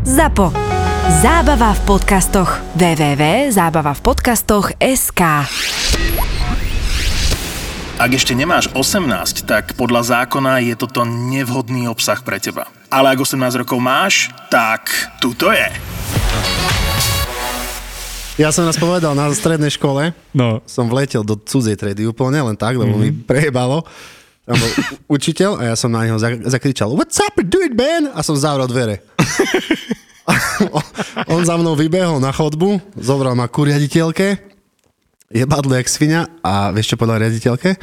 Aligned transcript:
ZAPO. 0.00 0.48
Zábava 1.20 1.76
v 1.76 1.80
podcastoch. 1.84 2.56
www.zábavavpodcastoch.sk 2.72 5.20
Ak 8.00 8.08
ešte 8.08 8.32
nemáš 8.32 8.72
18, 8.72 9.44
tak 9.44 9.76
podľa 9.76 10.24
zákona 10.24 10.64
je 10.64 10.72
toto 10.80 11.04
nevhodný 11.04 11.84
obsah 11.84 12.16
pre 12.24 12.40
teba. 12.40 12.64
Ale 12.88 13.12
ak 13.12 13.28
18 13.28 13.60
rokov 13.60 13.76
máš, 13.76 14.32
tak 14.48 14.88
tuto 15.20 15.52
je. 15.52 15.68
Ja 18.40 18.56
som 18.56 18.64
nás 18.64 18.80
povedal 18.80 19.12
na 19.12 19.28
strednej 19.36 19.68
škole, 19.68 20.16
No. 20.32 20.64
som 20.64 20.88
vletel 20.88 21.28
do 21.28 21.36
cudzej 21.36 21.76
tredy 21.76 22.08
úplne, 22.08 22.40
len 22.40 22.56
tak, 22.56 22.80
lebo 22.80 22.96
mm-hmm. 22.96 23.20
mi 23.20 23.28
prejebalo. 23.28 23.84
Tam 24.50 24.58
bol 24.58 24.72
učiteľ 25.14 25.62
a 25.62 25.70
ja 25.70 25.74
som 25.78 25.94
na 25.94 26.02
neho 26.02 26.18
zak- 26.18 26.42
zakričal 26.42 26.90
What's 26.98 27.22
up, 27.22 27.38
dude, 27.38 27.78
man? 27.78 28.10
A 28.10 28.18
som 28.26 28.34
zavrel 28.34 28.66
dvere. 28.66 28.98
On 31.30 31.46
za 31.46 31.54
mnou 31.54 31.78
vybehol 31.78 32.18
na 32.18 32.34
chodbu, 32.34 32.82
zobral 32.98 33.38
ma 33.38 33.46
ku 33.46 33.62
riaditeľke, 33.62 34.42
jebadlo 35.30 35.78
jak 35.78 35.86
svinia 35.86 36.26
a 36.42 36.74
vieš 36.74 36.94
čo 36.94 36.98
povedal 36.98 37.30
riaditeľke? 37.30 37.78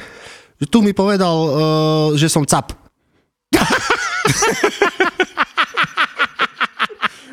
Že 0.59 0.65
tu 0.67 0.83
mi 0.83 0.91
povedal, 0.91 1.35
uh, 1.39 2.11
že 2.19 2.27
som 2.27 2.43
cap. 2.43 2.75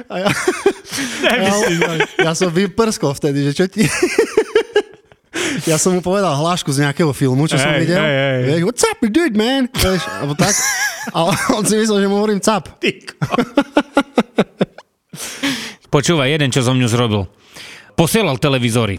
A 0.04 0.20
ja, 0.20 0.30
ja, 1.50 1.54
ja 2.22 2.32
som 2.38 2.52
vyprskol 2.54 3.16
vtedy, 3.18 3.50
že 3.50 3.52
čo 3.56 3.64
ti... 3.66 3.82
Ja 5.64 5.80
som 5.80 5.96
mu 5.96 6.04
povedal 6.04 6.36
hlášku 6.36 6.68
z 6.68 6.84
nejakého 6.84 7.08
filmu, 7.16 7.48
čo 7.48 7.56
som 7.56 7.72
Hej, 7.72 7.88
videl. 7.88 7.96
hej, 7.96 8.14
hej. 8.14 8.40
Vieš, 8.44 8.60
What's 8.68 8.84
up, 8.84 9.00
dude, 9.00 9.32
man? 9.32 9.64
Vieš, 9.72 10.02
alebo 10.20 10.36
tak. 10.36 10.52
A 11.16 11.18
on 11.56 11.64
si 11.64 11.80
myslel, 11.80 12.04
že 12.04 12.08
mu 12.08 12.20
hovorím 12.20 12.40
cap. 12.44 12.68
Počúvaj, 15.88 16.28
jeden, 16.28 16.50
čo 16.52 16.60
som 16.60 16.76
mňu 16.76 16.88
zrobil. 16.90 17.22
Posielal 17.94 18.36
televízory. 18.36 18.98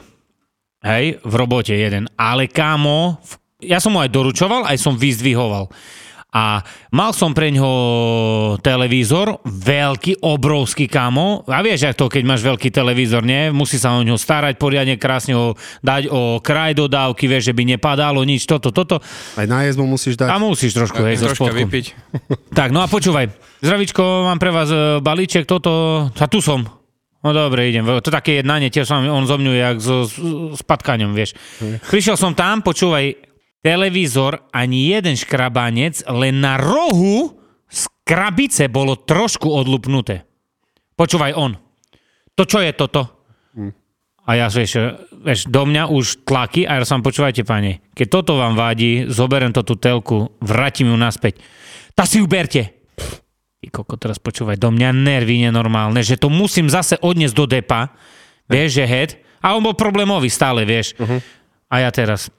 Hej, 0.82 1.22
v 1.22 1.34
robote 1.34 1.74
jeden. 1.76 2.10
Ale 2.16 2.50
kámo, 2.50 3.20
ja 3.62 3.78
som 3.78 3.94
mu 3.94 4.00
aj 4.02 4.10
doručoval, 4.10 4.66
aj 4.66 4.78
som 4.80 4.96
vyzdvihoval. 4.96 5.70
A 6.36 6.60
mal 6.92 7.16
som 7.16 7.32
pre 7.32 7.48
ňo 7.48 7.72
televízor, 8.60 9.40
veľký, 9.48 10.20
obrovský 10.20 10.92
kámo. 10.92 11.48
A 11.48 11.64
vieš, 11.64 11.88
jak 11.88 11.96
to, 11.96 12.12
keď 12.12 12.24
máš 12.28 12.44
veľký 12.44 12.76
televízor, 12.76 13.24
nie? 13.24 13.56
Musí 13.56 13.80
sa 13.80 13.96
o 13.96 14.04
ňo 14.04 14.20
starať 14.20 14.60
poriadne, 14.60 15.00
krásne 15.00 15.32
ho 15.32 15.56
dať 15.80 16.12
o 16.12 16.44
kraj 16.44 16.76
dodávky, 16.76 17.32
vieš, 17.32 17.50
že 17.50 17.54
by 17.56 17.80
nepadalo 17.80 18.20
nič, 18.28 18.44
toto, 18.44 18.76
toto. 18.76 19.00
Aj 19.40 19.48
na 19.48 19.64
mu 19.80 19.96
musíš 19.96 20.20
dať. 20.20 20.28
A 20.28 20.36
musíš 20.36 20.76
trošku, 20.76 21.00
hej, 21.08 21.24
zo 21.24 21.32
spodku. 21.32 21.56
vypiť. 21.56 21.86
Tak, 22.56 22.72
no 22.72 22.80
a 22.84 22.88
počúvaj. 22.88 23.32
Zdravičko, 23.60 24.28
mám 24.28 24.40
pre 24.40 24.52
vás 24.52 24.72
e, 24.72 25.00
balíček, 25.04 25.44
toto, 25.44 26.08
a 26.08 26.26
tu 26.32 26.40
som. 26.40 26.64
No 27.26 27.30
dobre, 27.34 27.68
idem. 27.68 27.84
To 27.84 28.10
také 28.14 28.40
jednanie, 28.40 28.70
tiež 28.72 28.86
sa 28.88 29.02
mi- 29.02 29.12
on 29.12 29.28
zo 29.28 29.36
mňu 29.36 29.54
jak 29.56 29.78
so, 29.82 30.06
s, 30.08 30.16
s 30.56 30.62
patkaňom, 30.62 31.12
vieš. 31.12 31.34
Prišiel 31.90 32.16
som 32.16 32.32
tam, 32.38 32.62
počúvaj, 32.62 33.35
televízor, 33.66 34.46
ani 34.54 34.94
jeden 34.94 35.18
škrabanec, 35.18 36.06
len 36.06 36.38
na 36.38 36.62
rohu 36.62 37.34
z 37.66 37.90
krabice 38.06 38.70
bolo 38.70 38.94
trošku 38.94 39.50
odlupnuté. 39.50 40.22
Počúvaj 40.94 41.34
on. 41.34 41.58
To 42.38 42.46
čo 42.46 42.62
je 42.62 42.70
toto? 42.78 43.16
A 44.26 44.34
ja, 44.34 44.50
vieš, 44.50 44.98
vieš, 45.22 45.46
do 45.46 45.70
mňa 45.70 45.90
už 45.94 46.26
tlaky 46.26 46.66
a 46.66 46.82
ja 46.82 46.86
som, 46.86 47.06
počúvajte, 47.06 47.46
pane, 47.46 47.86
keď 47.94 48.08
toto 48.10 48.42
vám 48.42 48.58
vádi, 48.58 49.06
zoberiem 49.06 49.54
to 49.54 49.62
tú 49.62 49.78
telku, 49.78 50.34
vrátim 50.42 50.90
ju 50.90 50.98
naspäť. 50.98 51.38
Tá 51.94 52.10
si 52.10 52.18
ju 52.18 52.26
berte. 52.26 52.74
Ty 53.62 53.68
koko, 53.70 54.02
teraz 54.02 54.18
počúvaj, 54.18 54.58
do 54.58 54.74
mňa 54.74 54.90
nervy 54.98 55.46
nenormálne, 55.46 56.02
že 56.02 56.18
to 56.18 56.34
musím 56.34 56.74
zase 56.74 56.98
odniesť 57.06 57.36
do 57.38 57.46
depa, 57.46 57.94
vieš, 58.50 58.82
že 58.82 58.90
head, 58.90 59.12
a 59.46 59.54
on 59.54 59.62
bol 59.62 59.78
problémový 59.78 60.26
stále, 60.34 60.66
vieš. 60.66 60.98
Uh-huh. 60.98 61.22
A 61.70 61.86
ja 61.86 61.94
teraz, 61.94 62.34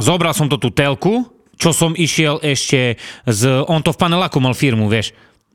zobral 0.00 0.32
som 0.32 0.48
to 0.48 0.56
tú 0.56 0.72
telku, 0.72 1.28
čo 1.56 1.70
som 1.70 1.92
išiel 1.92 2.40
ešte 2.40 2.96
z, 3.28 3.42
on 3.68 3.84
to 3.84 3.92
v 3.92 4.00
paneláku 4.00 4.40
mal 4.40 4.56
firmu, 4.56 4.88
vieš, 4.88 5.12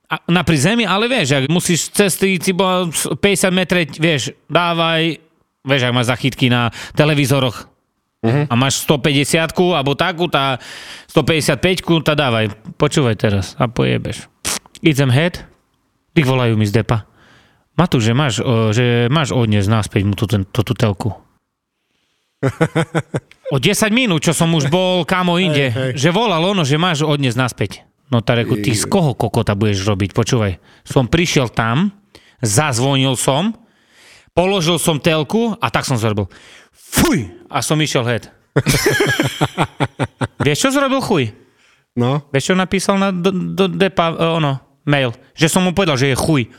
a 0.08 0.24
na 0.31 0.40
pri 0.48 0.56
zemi, 0.56 0.88
ale 0.88 1.12
vieš, 1.12 1.36
ak 1.36 1.52
musíš 1.52 1.92
iba 2.48 2.88
50 2.88 3.20
metre, 3.52 3.84
vieš, 4.00 4.31
dávaj, 4.48 5.20
vieš, 5.68 5.81
ak 5.84 5.96
máš 5.96 6.08
zachytky 6.08 6.48
na 6.48 6.72
televízoroch 6.96 7.68
uh-huh. 8.24 8.48
a 8.48 8.53
máš 8.56 8.88
150 8.88 9.52
alebo 9.75 10.00
takú, 10.00 10.31
tá 10.31 10.64
155 11.12 11.84
tá 12.08 12.16
dávaj. 12.16 12.56
Počúvaj 12.80 13.16
teraz 13.19 13.59
a 13.59 13.68
pojebeš. 13.68 14.31
Idem 14.80 15.12
head, 15.12 15.44
ty 16.16 16.24
volajú 16.24 16.56
mi 16.56 16.64
z 16.64 16.80
depa. 16.80 17.04
Matúš, 17.75 18.09
že 18.09 18.14
máš, 18.16 18.40
že 18.74 19.12
máš 19.12 19.36
odniesť 19.36 19.69
naspäť 19.69 20.02
mu 20.08 20.16
tú, 20.16 20.25
tú, 20.25 20.62
tú 20.64 20.74
telku. 20.74 21.14
O 23.56 23.64
10 23.64 23.96
minút, 23.96 24.28
čo 24.28 24.36
som 24.36 24.52
už 24.52 24.68
bol 24.68 25.08
kamo 25.08 25.40
inde, 25.40 25.72
Hej, 25.72 25.72
hej. 25.72 25.92
že 25.96 26.09
volal 26.12 26.44
ono, 26.44 26.68
že 26.68 26.75
máš 26.75 27.00
odniesť 27.08 27.40
naspäť. 27.40 27.72
No 28.12 28.20
tak 28.20 28.44
reku, 28.44 28.59
ty 28.59 28.75
z 28.75 28.84
koho 28.84 29.16
kokota 29.16 29.56
budeš 29.56 29.88
robiť? 29.88 30.12
Počúvaj, 30.12 30.59
som 30.84 31.08
prišiel 31.08 31.48
tam, 31.48 31.96
zazvonil 32.44 33.16
som, 33.16 33.56
položil 34.36 34.75
som 34.80 35.00
telku 35.00 35.56
a 35.59 35.68
tak 35.72 35.88
som 35.88 35.96
zrobil. 35.96 36.28
Fuj! 36.75 37.31
A 37.48 37.64
som 37.64 37.80
išiel 37.80 38.03
head. 38.03 38.28
Vieš, 40.44 40.68
čo 40.68 40.69
zrobil 40.75 41.00
chuj? 41.00 41.31
No, 41.96 42.28
Vieš, 42.30 42.52
čo 42.52 42.56
napísal 42.56 43.00
na 43.00 43.09
do, 43.16 43.31
do 43.31 43.66
depa, 43.72 44.12
e, 44.12 44.28
ono, 44.44 44.59
mail? 44.84 45.16
Že 45.34 45.48
som 45.48 45.64
mu 45.64 45.72
povedal, 45.72 45.96
že 45.96 46.12
je 46.12 46.19
chuj. 46.19 46.42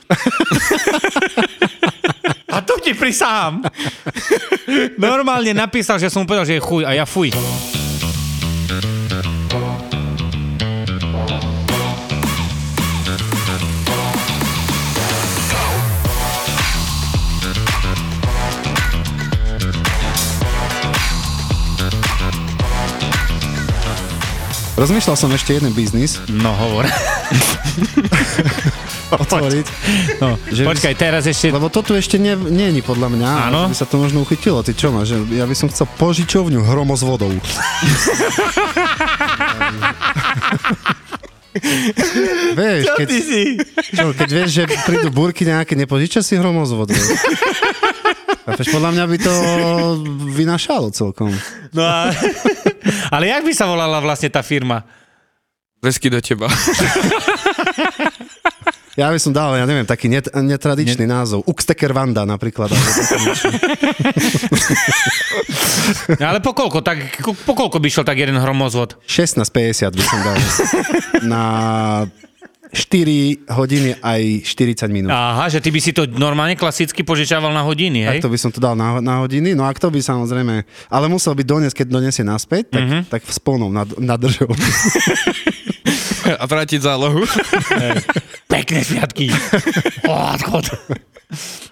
A 2.48 2.64
to 2.64 2.80
ti 2.80 2.96
prisahám. 2.96 3.60
Normálne 4.96 5.52
napísal, 5.52 6.00
že 6.00 6.08
som 6.08 6.24
mu 6.24 6.26
povedal, 6.28 6.48
že 6.48 6.56
je 6.56 6.64
chuj 6.64 6.82
a 6.88 6.96
ja 6.96 7.04
fuj. 7.04 7.32
rozmýšľal 24.78 25.16
som 25.20 25.30
ešte 25.36 25.52
jeden 25.52 25.76
biznis 25.76 26.16
No 26.32 26.54
hovor. 26.56 26.88
otvoriť. 29.24 29.66
No, 30.20 30.36
Že- 30.48 30.64
počkaj, 30.68 30.94
teraz 30.94 31.24
ešte... 31.24 31.48
Lebo 31.48 31.68
to 31.72 31.80
tu 31.80 31.96
ešte 31.96 32.16
nie, 32.20 32.36
nie 32.36 32.68
je 32.74 32.82
podľa 32.84 33.08
mňa. 33.12 33.28
Áno. 33.48 33.60
že 33.68 33.74
By 33.74 33.78
sa 33.80 33.88
to 33.88 33.96
možno 33.96 34.22
uchytilo. 34.24 34.60
Ty 34.60 34.72
čo 34.76 34.92
máš? 34.92 35.16
Že 35.16 35.16
Ja 35.38 35.44
by 35.48 35.54
som 35.56 35.68
chcel 35.72 35.86
požičovňu 35.96 36.60
hromozvodov. 36.64 37.32
vieš, 42.54 42.84
keď, 42.94 43.08
si? 43.08 43.42
čo, 43.94 44.14
keď 44.14 44.28
vieš, 44.30 44.50
že 44.52 44.62
prídu 44.86 45.08
burky 45.10 45.42
nejaké, 45.42 45.74
nepožičia 45.74 46.22
si 46.22 46.36
hromozvod. 46.38 46.92
vieš. 46.92 47.18
Chápeš, 48.48 48.68
podľa 48.72 48.90
mňa 48.96 49.04
by 49.04 49.18
to 49.20 49.32
vynašalo 50.32 50.88
celkom. 50.92 51.32
No 51.72 51.82
a... 51.84 52.08
Ale 53.14 53.28
jak 53.28 53.44
by 53.44 53.52
sa 53.52 53.68
volala 53.68 54.00
vlastne 54.00 54.32
tá 54.32 54.40
firma? 54.40 54.84
Lesky 55.78 56.10
do 56.10 56.18
teba. 56.18 56.48
Ja 58.98 59.14
by 59.14 59.18
som 59.22 59.30
dal, 59.30 59.54
ja 59.54 59.62
neviem, 59.62 59.86
taký 59.86 60.10
net, 60.10 60.26
netradičný 60.34 61.06
názov. 61.06 61.46
Uxteker 61.46 61.94
Vanda 61.94 62.26
napríklad. 62.26 62.66
No, 66.18 66.24
ale 66.34 66.42
po 66.42 66.50
koľko, 66.50 66.82
tak, 66.82 67.06
po 67.22 67.54
koľko 67.54 67.78
by 67.78 67.86
šiel 67.86 68.02
tak 68.02 68.18
jeden 68.18 68.34
hromozvod? 68.42 68.98
16.50 69.06 69.94
by 69.94 70.02
som 70.02 70.18
dal. 70.26 70.36
Na 71.30 71.42
4 72.70 73.48
hodiny 73.48 73.96
aj 74.04 74.20
40 74.44 74.92
minút. 74.92 75.10
Aha, 75.12 75.48
že 75.48 75.64
ty 75.64 75.72
by 75.72 75.80
si 75.80 75.96
to 75.96 76.04
normálne 76.04 76.52
klasicky 76.52 77.00
požičával 77.00 77.48
na 77.48 77.64
hodiny, 77.64 78.04
hej? 78.04 78.20
Takto 78.20 78.32
by 78.32 78.38
som 78.38 78.50
to 78.52 78.60
dal 78.60 78.76
na, 78.76 79.00
na 79.00 79.24
hodiny, 79.24 79.56
no 79.56 79.64
a 79.64 79.72
kto 79.72 79.88
by 79.88 80.00
samozrejme, 80.04 80.54
ale 80.92 81.06
musel 81.08 81.32
by 81.32 81.44
doniesť, 81.44 81.84
keď 81.84 81.86
donesie 81.88 82.24
naspäť, 82.24 82.76
tak, 82.76 82.82
mm-hmm. 82.84 83.02
tak 83.08 83.20
s 83.24 83.40
plnou 83.40 83.72
nad, 83.72 83.88
nadržou. 83.96 84.52
A 86.28 86.44
vrátiť 86.44 86.84
zálohu. 86.84 87.24
Pekné 88.52 88.84
sviatky. 88.84 89.32
Odchod. 90.04 90.68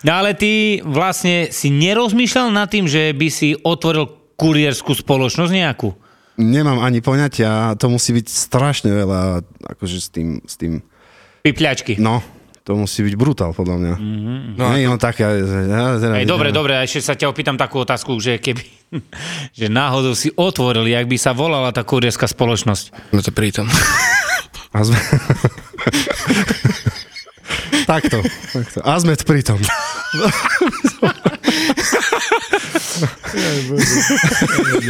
No 0.00 0.10
ale 0.16 0.32
ty 0.32 0.80
vlastne 0.80 1.52
si 1.52 1.68
nerozmýšľal 1.68 2.48
nad 2.52 2.68
tým, 2.68 2.88
že 2.88 3.12
by 3.12 3.28
si 3.28 3.52
otvoril 3.56 4.08
kurierskú 4.36 4.92
spoločnosť 4.92 5.52
nejakú? 5.52 5.88
Nemám 6.36 6.84
ani 6.84 7.00
poňatia, 7.00 7.72
to 7.80 7.88
musí 7.88 8.12
byť 8.12 8.26
strašne 8.28 8.92
veľa, 8.92 9.40
akože 9.72 9.96
s 9.96 10.08
tým, 10.12 10.44
s 10.44 10.60
tým, 10.60 10.84
Pipľačky. 11.46 12.02
no, 12.02 12.18
to 12.66 12.74
musí 12.74 13.06
byť 13.06 13.14
brutál, 13.14 13.54
podľa 13.54 13.76
mňa. 13.78 13.94
Mm-hmm. 13.94 14.38
No, 14.58 14.64
Nie, 14.74 14.90
no 14.90 14.98
tak, 14.98 15.22
ja, 15.22 15.30
ja, 15.30 15.94
ja, 15.94 16.18
Ej, 16.18 16.26
dobre, 16.26 16.50
dobre, 16.50 16.74
a 16.74 16.82
ešte 16.82 16.98
sa 16.98 17.14
ťa 17.14 17.30
opýtam 17.30 17.54
takú 17.54 17.78
otázku, 17.86 18.18
že 18.18 18.42
keby, 18.42 18.66
že 19.62 19.70
náhodou 19.70 20.18
si 20.18 20.34
otvoril, 20.34 20.82
jak 20.90 21.06
by 21.06 21.14
sa 21.14 21.30
volala 21.30 21.70
tá 21.70 21.86
kurierská 21.86 22.26
spoločnosť. 22.26 23.14
No 23.14 23.22
to 23.22 23.30
pritom. 23.30 23.70
A 24.74 24.82
sme... 24.82 24.98
Takto, 27.86 28.18
takto. 28.50 28.82
A 28.82 28.98
sme 28.98 29.14
pritom. 29.14 29.62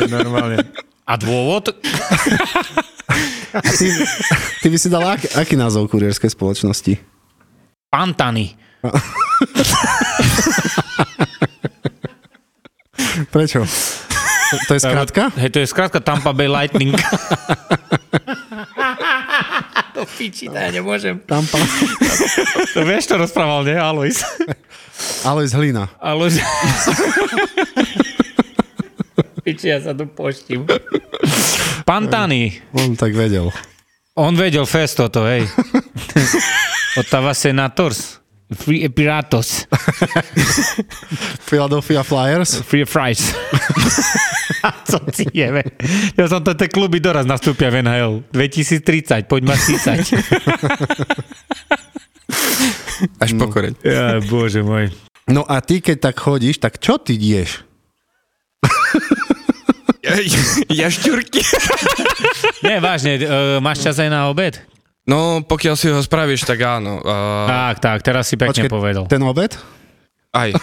Normálne. 0.09 0.65
A 1.05 1.15
dôvod? 1.21 1.77
A 3.57 3.61
ty, 3.63 3.87
ty 4.63 4.67
by 4.69 4.79
si 4.79 4.89
dal 4.91 5.07
aký, 5.07 5.29
aký 5.39 5.55
názov 5.55 5.89
kurierskej 5.89 6.31
spoločnosti? 6.35 6.99
Pantany. 7.89 8.53
Prečo? 13.35 13.65
To, 14.47 14.57
to 14.71 14.73
je 14.79 14.81
skrátka? 14.83 15.31
Hej, 15.39 15.51
to 15.51 15.59
je 15.63 15.67
skrátka 15.67 15.99
Tampa 16.01 16.31
Bay 16.31 16.47
Lightning. 16.47 16.95
to 19.97 20.07
piči, 20.15 20.47
to 20.47 20.55
ja 20.55 20.71
nemôžem. 20.71 21.19
Tampa. 21.27 21.59
To 22.75 22.81
vieš, 22.87 23.11
čo 23.11 23.19
rozprával, 23.19 23.67
nie, 23.67 23.75
Alois? 23.75 24.23
Alois 25.27 25.51
Hlina. 25.51 25.91
Alois. 25.99 26.39
piči, 29.43 29.75
ja 29.75 29.83
sa 29.83 29.95
tu 29.95 30.07
poštím. 30.07 30.67
Pantany. 31.87 32.51
On 32.75 32.99
tak 32.99 33.15
vedel. 33.15 33.55
On 34.19 34.35
vedel 34.35 34.67
fest 34.67 34.99
toto, 34.99 35.23
hej. 35.23 35.47
Ottava 37.01 37.31
Senators. 37.31 38.19
Free 38.51 38.87
Piratos. 38.91 39.67
Philadelphia 41.47 42.03
Flyers. 42.03 42.63
Free 42.67 42.87
fries. 42.87 43.35
Co 44.91 44.99
ti 45.15 45.27
jebe? 45.35 45.63
Ja 46.19 46.27
som 46.27 46.43
to 46.43 46.55
tie 46.59 46.67
kluby 46.67 46.99
doraz 46.99 47.27
nastúpia 47.27 47.71
v 47.71 47.83
NHL. 47.87 48.27
2030, 48.35 49.31
poď 49.31 49.43
ma 49.47 49.55
císať. 49.55 50.03
Až 53.23 53.31
pokoreň. 53.39 53.79
Ja, 53.83 54.19
bože 54.27 54.63
môj. 54.63 54.91
No 55.27 55.43
a 55.47 55.59
ty, 55.63 55.83
keď 55.83 56.11
tak 56.11 56.19
chodíš, 56.19 56.63
tak 56.63 56.79
čo 56.79 56.99
ty 56.99 57.19
ješ? 57.19 57.67
Ja, 60.71 60.79
ja 60.85 60.89
šťurky. 60.89 61.43
Nie, 62.63 62.79
vážne, 62.79 63.19
uh, 63.19 63.59
máš 63.59 63.83
čas 63.83 63.99
aj 63.99 64.09
na 64.09 64.27
obed? 64.27 64.59
No, 65.07 65.41
pokiaľ 65.41 65.75
si 65.79 65.87
ho 65.87 66.01
spravíš, 66.01 66.43
tak 66.43 66.61
áno. 66.61 66.99
Uh, 66.99 67.47
Tak, 67.47 67.77
tak, 67.79 67.99
teraz 68.03 68.27
si 68.27 68.35
pekne 68.35 68.67
povedal. 68.67 69.07
ten 69.07 69.23
obed? 69.23 69.55
aj. 70.37 70.53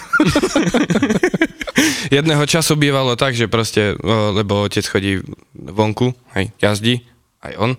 Jedného 2.14 2.46
času 2.46 2.78
bývalo 2.78 3.18
tak, 3.18 3.34
že 3.34 3.50
proste, 3.50 3.98
o, 3.98 4.32
lebo 4.32 4.62
otec 4.62 4.86
chodí 4.86 5.18
vonku, 5.58 6.14
hej, 6.38 6.54
jazdí, 6.62 7.02
aj 7.42 7.54
on. 7.58 7.72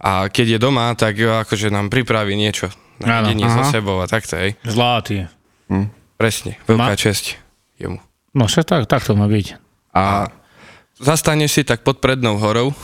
A 0.00 0.32
keď 0.32 0.56
je 0.56 0.58
doma, 0.58 0.88
tak 0.96 1.20
akože 1.20 1.68
nám 1.68 1.92
pripraví 1.92 2.32
niečo 2.32 2.72
na 3.04 3.20
jedenie 3.20 3.44
so 3.44 3.68
sebou 3.68 4.00
a 4.00 4.08
takto, 4.08 4.40
hej. 4.40 4.56
Zlatý. 4.64 5.28
Presne, 6.16 6.56
veľká 6.64 6.96
Ma- 6.96 7.00
česť 7.00 7.36
jemu. 7.76 8.00
No 8.32 8.48
však 8.48 8.64
tak, 8.64 8.82
tak 8.88 9.04
to 9.04 9.12
má 9.12 9.28
byť. 9.28 9.60
A 9.92 10.32
Zastaneš 11.00 11.50
si 11.50 11.62
tak 11.62 11.80
pod 11.80 11.96
prednou 11.96 12.36
horou, 12.36 12.76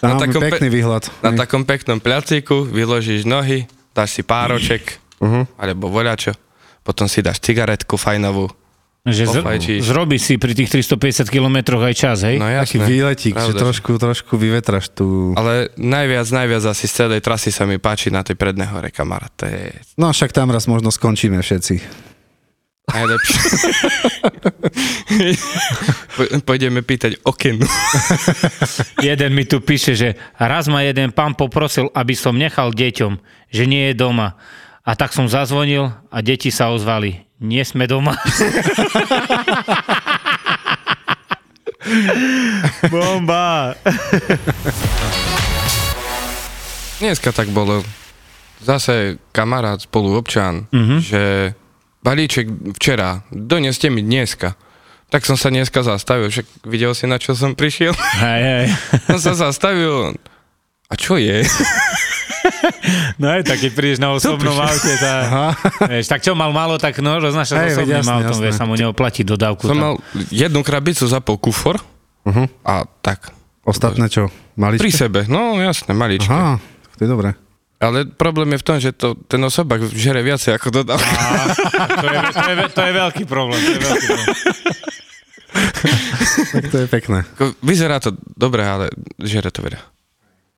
tam 0.00 0.14
Na 0.14 0.20
takom 0.20 0.40
pe- 0.40 0.50
pekný 0.52 0.68
výhľad. 0.68 1.06
na 1.20 1.30
takom 1.32 1.62
peknom 1.62 1.96
pľacíku, 1.96 2.62
vyložíš 2.64 3.22
nohy, 3.22 3.64
dáš 3.90 4.10
si 4.12 4.22
pároček, 4.22 4.98
Uh-huh. 5.16 5.42
alebo 5.54 5.86
voľačo, 5.88 6.30
potom 6.80 7.04
si 7.04 7.18
dáš 7.18 7.38
cigaretku 7.38 7.94
fajnovú. 7.94 8.46
Že 9.00 9.24
z, 9.24 9.34
Pofajčíš. 9.36 9.80
zrobí 9.84 10.14
si 10.14 10.36
pri 10.36 10.52
tých 10.52 10.68
350 10.70 11.26
kilometroch 11.26 11.80
aj 11.80 11.94
čas, 11.96 12.18
hej? 12.22 12.36
No 12.36 12.44
Taký 12.44 12.76
jasné. 12.76 12.86
výletík, 12.86 13.34
že 13.34 13.52
trošku, 13.52 13.96
trošku 13.96 14.34
vyvetraš 14.34 14.92
tú... 14.92 15.32
Ale 15.32 15.72
najviac, 15.74 16.28
najviac 16.28 16.62
asi 16.66 16.84
z 16.84 16.94
celej 16.98 17.20
trasy 17.20 17.48
sa 17.48 17.64
mi 17.64 17.78
páči 17.78 18.10
na 18.10 18.20
tej 18.20 18.34
prednej 18.34 18.68
hore, 18.68 18.90
kamarát. 18.90 19.32
Je 19.40 19.74
No 19.96 20.06
však 20.08 20.30
tam 20.30 20.50
raz 20.50 20.66
možno 20.66 20.88
skončíme 20.88 21.34
všetci. 21.36 21.74
Najlepšie. 22.88 23.38
Pôjdeme 26.42 26.80
pýtať 26.80 27.20
okenu. 27.22 27.64
Jeden 29.06 29.30
mi 29.32 29.44
tu 29.44 29.60
píše, 29.60 29.92
že 29.92 30.08
raz 30.34 30.66
ma 30.66 30.82
jeden 30.82 31.10
pán 31.10 31.32
poprosil, 31.32 31.88
aby 31.92 32.12
som 32.12 32.32
nechal 32.32 32.70
deťom, 32.70 33.12
že 33.48 33.64
nie 33.64 33.88
je 33.88 33.94
doma. 33.94 34.34
A 34.82 34.94
tak 34.94 35.12
som 35.12 35.24
zazvonil 35.24 35.92
a 36.08 36.18
deti 36.18 36.48
sa 36.48 36.70
ozvali. 36.70 37.20
Nie 37.38 37.62
sme 37.62 37.84
doma. 37.84 38.16
Bomba. 42.84 43.74
Dneska 46.98 47.30
tak 47.30 47.48
bolo 47.48 47.84
zase 48.58 49.22
kamarát, 49.30 49.78
spoluobčan, 49.78 50.66
Mhm. 50.66 50.74
mm-hmm. 50.74 50.98
že 51.00 51.22
balíček 52.08 52.48
včera, 52.80 53.20
doneste 53.28 53.92
mi 53.92 54.00
dneska. 54.00 54.56
Tak 55.12 55.24
som 55.28 55.36
sa 55.36 55.52
dneska 55.52 55.84
zastavil, 55.84 56.32
však 56.32 56.68
videl 56.68 56.92
si, 56.96 57.04
na 57.04 57.20
čo 57.20 57.36
som 57.36 57.52
prišiel? 57.52 57.92
Hej, 57.96 58.40
hej. 58.44 58.64
som 59.12 59.20
sa 59.20 59.32
zastavil. 59.48 60.16
A 60.88 60.94
čo 60.96 61.20
je? 61.20 61.44
No 63.20 63.28
aj 63.28 63.44
tak, 63.44 63.60
keď 63.60 63.72
prídeš 63.76 64.00
na 64.00 64.14
osobnom 64.14 64.56
aute, 64.56 64.94
tá, 64.96 65.52
vieš, 65.84 66.08
tak 66.08 66.24
čo 66.24 66.32
mal 66.32 66.48
málo, 66.54 66.80
tak 66.80 66.96
no, 67.04 67.20
roznášaš 67.20 67.58
Hej, 67.60 67.66
veď 67.66 67.74
osobným 67.76 67.98
jasné, 68.00 68.14
autom, 68.14 68.30
jasné. 68.32 68.44
vieš, 68.46 68.54
sa 68.56 68.64
mu 68.64 68.74
neoplatí 68.78 69.22
dodávku. 69.26 69.62
Som 69.68 69.76
tam. 69.76 69.84
mal 69.84 69.94
jednu 70.32 70.60
krabicu 70.64 71.04
za 71.04 71.20
pol 71.20 71.36
kufor 71.36 71.76
Uh-huh. 72.24 72.44
a 72.64 72.84
tak. 73.04 73.32
Ostatné 73.64 74.08
čo? 74.08 74.28
Maličké? 74.56 74.80
Pri 74.80 74.92
sebe, 74.92 75.20
no 75.28 75.56
jasné, 75.60 75.92
maličké. 75.92 76.28
Aha, 76.28 76.56
to 76.96 77.00
je 77.04 77.08
dobré. 77.08 77.36
Ale 77.78 78.04
problém 78.04 78.50
je 78.52 78.58
v 78.58 78.66
tom, 78.66 78.76
že 78.76 78.90
to, 78.90 79.14
ten 79.24 79.38
osobák 79.38 79.78
žere 79.88 80.18
viacej 80.20 80.50
ako 80.52 80.68
dodávka. 80.72 81.14
To 81.94 82.06
je, 82.06 82.18
to, 82.28 82.44
je, 82.44 82.56
to 82.68 82.80
je 82.82 82.92
veľký 82.92 83.24
problém. 83.24 83.60
To 83.60 83.70
je 83.70 83.80
veľký 83.80 84.06
problém. 84.08 84.36
Tak 86.48 86.64
to 86.66 86.76
je 86.76 86.86
pekné. 86.88 87.18
Vyzerá 87.60 87.98
to 87.98 88.10
dobre, 88.28 88.62
ale 88.62 88.90
žere 89.16 89.48
to 89.48 89.62
veľa. 89.62 89.78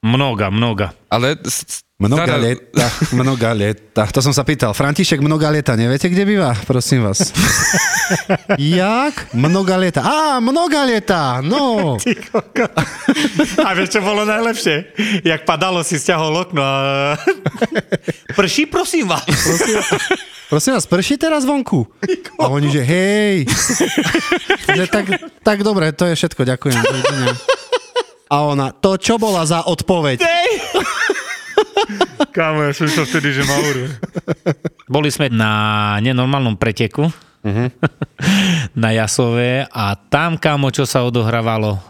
Mnoga, 0.01 0.49
mnoga. 0.49 0.97
Ale 1.07 1.37
s- 1.39 1.85
Mnoga 2.01 2.25
zaraz- 2.25 2.41
leta, 2.43 2.87
mnoga 3.13 3.51
leta. 3.53 4.03
To 4.09 4.25
som 4.25 4.33
sa 4.33 4.41
pýtal. 4.41 4.73
František 4.73 5.21
mnoga 5.21 5.53
leta, 5.53 5.77
neviete, 5.77 6.09
kde 6.09 6.25
býva? 6.25 6.57
Prosím 6.65 7.05
vás. 7.05 7.21
Jak? 8.59 9.35
Mnoga 9.35 9.77
leta. 9.77 10.01
Á, 10.03 10.41
mnoga 10.41 10.85
leta, 10.85 11.41
no. 11.43 11.97
A 13.67 13.69
vieš, 13.75 13.99
čo 13.99 14.01
bolo 14.03 14.27
najlepšie? 14.27 14.95
Jak 15.23 15.47
padalo, 15.47 15.83
si 15.87 15.99
stiahol 15.99 16.35
okno 16.47 16.63
a... 16.63 17.15
Prší, 18.39 18.67
prosím 18.67 19.11
vás. 19.11 19.27
Prosím 20.51 20.75
vás, 20.75 20.87
prší 20.87 21.15
teraz 21.15 21.47
vonku? 21.47 21.87
A 22.43 22.51
oni, 22.51 22.75
že 22.75 22.83
hej. 22.83 23.47
že 24.67 24.85
tak, 24.91 25.07
tak 25.47 25.63
dobre, 25.63 25.95
to 25.95 26.11
je 26.11 26.19
všetko, 26.19 26.43
ďakujem. 26.43 26.83
A 28.31 28.37
ona, 28.47 28.75
to 28.75 28.99
čo 28.99 29.15
bola 29.15 29.47
za 29.47 29.63
odpoveď? 29.63 30.23
Kámo, 32.35 32.67
ja 32.67 32.73
som 32.75 32.91
to 32.91 33.07
vtedy, 33.07 33.35
že 33.35 33.43
ma 33.47 33.57
urve. 33.63 33.95
Boli 34.91 35.11
sme 35.11 35.31
na 35.31 35.99
nenormálnom 36.03 36.59
preteku 36.59 37.11
na 38.83 38.91
Jasové 38.93 39.65
a 39.69 39.97
tam, 39.97 40.37
kámo, 40.37 40.69
čo 40.69 40.85
sa 40.85 41.05
odohrávalo, 41.05 41.81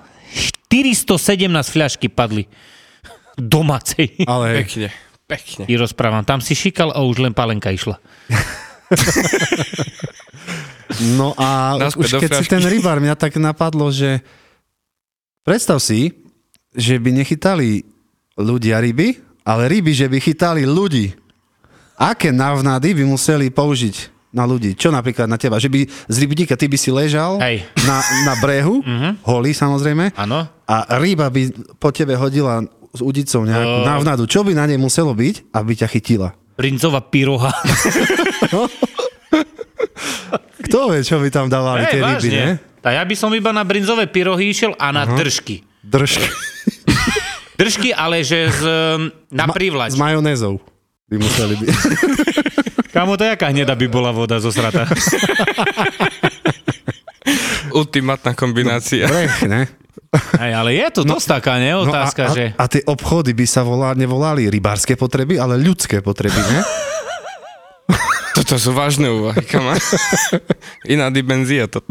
417 0.70 1.50
fľašky 1.50 2.06
padli 2.06 2.46
domácej. 3.36 4.22
Ale 4.26 4.62
Pekne, 4.62 4.88
pekne. 5.26 5.64
Ti 5.66 5.74
rozprávam, 5.74 6.22
tam 6.22 6.38
si 6.38 6.54
šikal 6.54 6.94
a 6.94 7.02
už 7.02 7.22
len 7.26 7.34
palenka 7.34 7.70
išla. 7.74 7.98
No 11.14 11.32
a 11.38 11.78
Naspäť 11.78 12.02
už 12.02 12.10
keď 12.18 12.30
si 12.42 12.46
ten 12.50 12.64
rybár, 12.66 12.98
mňa 12.98 13.14
tak 13.14 13.38
napadlo, 13.38 13.88
že 13.94 14.20
predstav 15.46 15.78
si, 15.78 16.12
že 16.74 16.98
by 16.98 17.22
nechytali 17.22 17.86
ľudia 18.34 18.82
ryby, 18.82 19.16
ale 19.46 19.70
ryby, 19.70 19.94
že 19.94 20.10
by 20.10 20.18
chytali 20.18 20.62
ľudí. 20.66 21.14
Aké 21.94 22.34
navnády 22.34 22.96
by 22.96 23.04
museli 23.06 23.48
použiť 23.54 24.19
na 24.30 24.42
ľudí? 24.42 24.72
Čo 24.72 24.88
napríklad 24.88 25.26
na 25.26 25.34
teba? 25.34 25.56
Že 25.56 25.68
by 25.68 25.80
z 26.06 26.16
rybníka 26.18 26.54
ty 26.54 26.64
by 26.64 26.74
si 26.74 26.88
ležal 26.88 27.38
Hej. 27.38 27.66
na, 27.82 27.98
na 28.24 28.34
brehu, 28.36 28.78
holý 29.28 29.50
samozrejme, 29.52 30.14
Áno? 30.14 30.46
a 30.64 30.74
ryba 30.96 31.26
by 31.26 31.42
po 31.76 31.90
tebe 31.90 32.14
hodila 32.14 32.62
s 32.88 33.00
udicou 33.00 33.42
nejakú 33.42 33.76
Oh. 33.76 33.86
navnadu. 33.86 34.24
Čo 34.24 34.42
by 34.42 34.50
na 34.52 34.64
nej 34.64 34.74
muselo 34.74 35.10
byť, 35.12 35.50
aby 35.50 35.72
ťa 35.74 35.86
chytila? 35.88 36.34
Brinzová 36.54 37.00
pyroha. 37.00 37.54
Kto 40.60 40.78
vie, 40.88 41.00
čo 41.00 41.16
by 41.16 41.28
tam 41.28 41.46
dávali 41.46 41.86
tie 41.86 41.98
ryby, 41.98 42.28
ne? 42.30 42.48
Tak 42.78 42.92
ja 42.92 43.02
by 43.02 43.14
som 43.14 43.30
iba 43.30 43.50
na 43.50 43.60
brinzové 43.60 44.06
pyrohy 44.06 44.48
išiel 44.48 44.72
a 44.74 44.88
na 44.88 45.04
držky. 45.04 45.62
Držky. 45.80 46.26
Držky, 47.60 47.92
ale 47.92 48.22
že 48.22 48.48
z, 48.48 48.62
na 49.28 49.44
S 49.44 49.52
privlač. 49.52 49.92
majonézou 49.94 50.56
by 51.06 51.16
museli 51.16 51.54
byť. 51.56 51.68
Kamo, 52.90 53.14
to 53.14 53.22
jaká 53.22 53.54
hneda 53.54 53.78
by 53.78 53.86
bola 53.86 54.10
voda 54.10 54.42
zo 54.42 54.50
srata. 54.50 54.86
Ultimátna 57.70 58.34
kombinácia. 58.34 59.06
Brech, 59.06 59.46
ne? 59.46 59.70
Hej, 60.10 60.52
ale 60.58 60.74
je 60.74 60.86
to 60.90 61.02
dosť 61.06 61.38
taká, 61.38 61.62
ne? 61.62 61.70
Otázka, 61.78 62.22
no 62.26 62.30
a, 62.30 62.34
že... 62.34 62.44
a, 62.58 62.66
a 62.66 62.70
tie 62.70 62.82
obchody 62.82 63.30
by 63.30 63.46
sa 63.46 63.62
volá, 63.62 63.94
nevolali 63.94 64.50
rybárske 64.50 64.98
potreby, 64.98 65.38
ale 65.38 65.54
ľudské 65.54 66.02
potreby, 66.02 66.42
ne? 66.50 66.60
To 68.40 68.56
sú 68.56 68.74
vážne 68.74 69.06
úvahy, 69.06 69.46
kama. 69.46 69.78
Iná 70.94 71.06
dimenzia 71.12 71.70
to. 71.70 71.84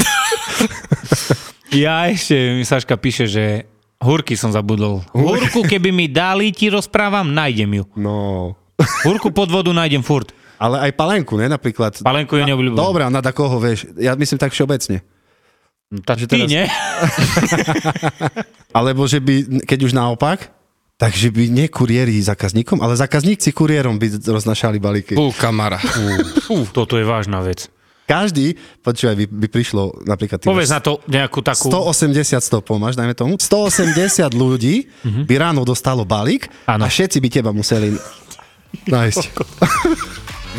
Ja 1.72 2.10
ešte, 2.10 2.36
mi 2.58 2.66
Saška 2.66 2.98
píše, 3.00 3.30
že 3.30 3.64
hurky 4.02 4.34
som 4.34 4.50
zabudol. 4.52 5.06
Hurku, 5.14 5.64
keby 5.64 5.94
mi 5.94 6.12
dali, 6.12 6.50
ti 6.52 6.68
rozprávam, 6.68 7.32
nájdem 7.32 7.80
ju. 7.80 7.84
No. 7.96 8.16
Hurku 9.06 9.30
pod 9.30 9.54
vodu 9.54 9.72
nájdem 9.72 10.04
furt. 10.04 10.34
Ale 10.60 10.76
aj 10.84 10.92
palenku, 10.94 11.40
ne? 11.40 11.48
Napríklad. 11.48 12.04
Palenku 12.04 12.36
je 12.36 12.44
neobľúbená. 12.44 12.76
Dobre, 12.76 13.02
na 13.08 13.32
koho, 13.32 13.58
vieš. 13.64 13.88
Ja 13.96 14.14
myslím 14.20 14.36
tak 14.36 14.52
všeobecne. 14.52 15.00
Tak 16.04 16.22
že 16.22 16.28
ty, 16.30 16.46
teraz- 16.46 16.52
nie? 16.52 16.64
Alebo 18.78 19.10
že 19.10 19.18
by, 19.18 19.66
keď 19.66 19.80
už 19.90 19.98
naopak, 19.98 20.54
takže 21.02 21.34
by 21.34 21.50
nie 21.50 21.66
kuriéri 21.72 22.22
zákazníkom, 22.22 22.78
ale 22.84 22.94
zákazníci 22.94 23.50
kuriérom 23.56 23.98
by 23.98 24.22
roznašali 24.22 24.78
balíky. 24.78 25.18
Pú, 25.18 25.34
kamara. 25.34 25.82
Fú, 26.46 26.70
toto 26.70 27.00
je 27.00 27.08
vážna 27.08 27.42
vec. 27.42 27.72
Každý, 28.06 28.58
počúvaj, 28.82 29.16
by, 29.22 29.26
by 29.30 29.48
prišlo 29.54 30.02
napríklad... 30.06 30.42
Povedz 30.42 30.74
na 30.74 30.82
to 30.82 30.98
nejakú 31.06 31.46
takú... 31.46 31.70
180 31.70 32.42
stopov 32.42 32.82
máš, 32.82 32.98
dajme 32.98 33.14
tomu. 33.14 33.38
180 33.38 33.86
ľudí 34.34 34.90
by 35.06 35.34
ráno 35.38 35.62
dostalo 35.62 36.06
balík 36.06 36.50
Áno. 36.66 36.86
a 36.86 36.88
všetci 36.90 37.18
by 37.22 37.28
teba 37.30 37.50
museli 37.54 37.94
nájsť. 38.94 39.24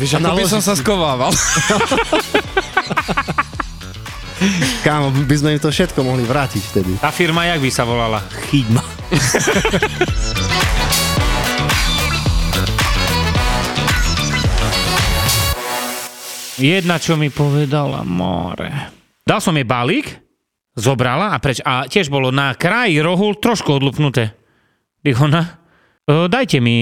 Vieš, 0.01 0.17
ako 0.17 0.33
by 0.33 0.49
som 0.49 0.65
sa 0.65 0.73
skovával. 0.73 1.29
Kámo, 4.81 5.13
by 5.13 5.35
sme 5.37 5.53
im 5.53 5.61
to 5.61 5.69
všetko 5.69 6.01
mohli 6.01 6.25
vrátiť 6.25 6.63
vtedy. 6.73 6.97
Tá 6.97 7.13
firma, 7.13 7.45
jak 7.45 7.61
by 7.61 7.69
sa 7.69 7.85
volala? 7.85 8.25
Chyďma. 8.49 8.81
Jedna, 16.57 16.97
čo 16.97 17.13
mi 17.13 17.29
povedala, 17.29 18.01
more. 18.01 18.69
Dal 19.21 19.37
som 19.37 19.53
jej 19.53 19.65
balík, 19.65 20.17
zobrala 20.73 21.33
a 21.33 21.41
preč. 21.41 21.61
A 21.61 21.85
tiež 21.85 22.09
bolo 22.09 22.33
na 22.33 22.57
kraji 22.57 22.97
rohu 23.01 23.37
trošku 23.37 23.77
odlupnuté. 23.77 24.33
Ich 25.01 25.17
ona, 25.17 25.41
"E, 25.41 25.60
dajte 26.27 26.57
mi, 26.59 26.77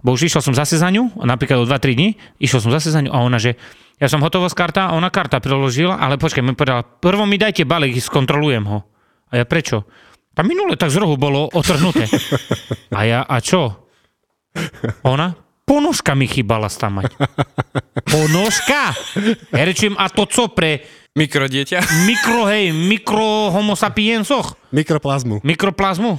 bo 0.00 0.14
už 0.14 0.30
išiel 0.30 0.40
som 0.40 0.54
zase 0.54 0.78
za 0.78 0.88
ňu, 0.88 1.18
napríklad 1.24 1.62
o 1.62 1.68
2-3 1.68 1.98
dní, 1.98 2.08
išiel 2.40 2.62
som 2.62 2.70
zase 2.70 2.94
za 2.94 3.02
ňu 3.02 3.10
a 3.10 3.18
ona, 3.20 3.36
že 3.36 3.58
ja 3.98 4.10
som 4.10 4.22
hotovosť 4.22 4.56
karta 4.58 4.82
a 4.90 4.94
ona 4.98 5.10
karta 5.10 5.38
preložila, 5.38 5.98
ale 5.98 6.18
počkaj, 6.18 6.42
mi 6.42 6.58
povedala, 6.58 6.82
prvo 6.82 7.26
mi 7.26 7.38
dajte 7.38 7.62
balík, 7.62 7.98
skontrolujem 7.98 8.64
ho. 8.66 8.82
A 9.30 9.42
ja 9.42 9.44
prečo? 9.46 9.86
A 10.34 10.42
minule 10.42 10.74
tak 10.74 10.90
z 10.90 10.98
rohu 10.98 11.14
bolo 11.14 11.46
otrhnuté. 11.54 12.10
A 12.90 13.06
ja, 13.06 13.20
a 13.22 13.38
čo? 13.38 13.86
Ona? 15.06 15.34
Ponožka 15.64 16.12
mi 16.18 16.28
chýbala 16.28 16.68
stamať. 16.68 17.14
Ponožka? 18.12 18.92
Ja 19.54 19.62
rečím, 19.64 19.96
a 19.96 20.10
to 20.12 20.26
co 20.28 20.52
pre 20.52 20.84
Mikrodieťa. 21.14 21.78
mikro, 22.10 22.50
hej, 22.50 22.74
mikro 22.74 23.54
homo 23.54 23.78
sapiensoch? 23.78 24.58
Mikroplazmu. 24.74 25.46
Mikroplazmu? 25.46 26.18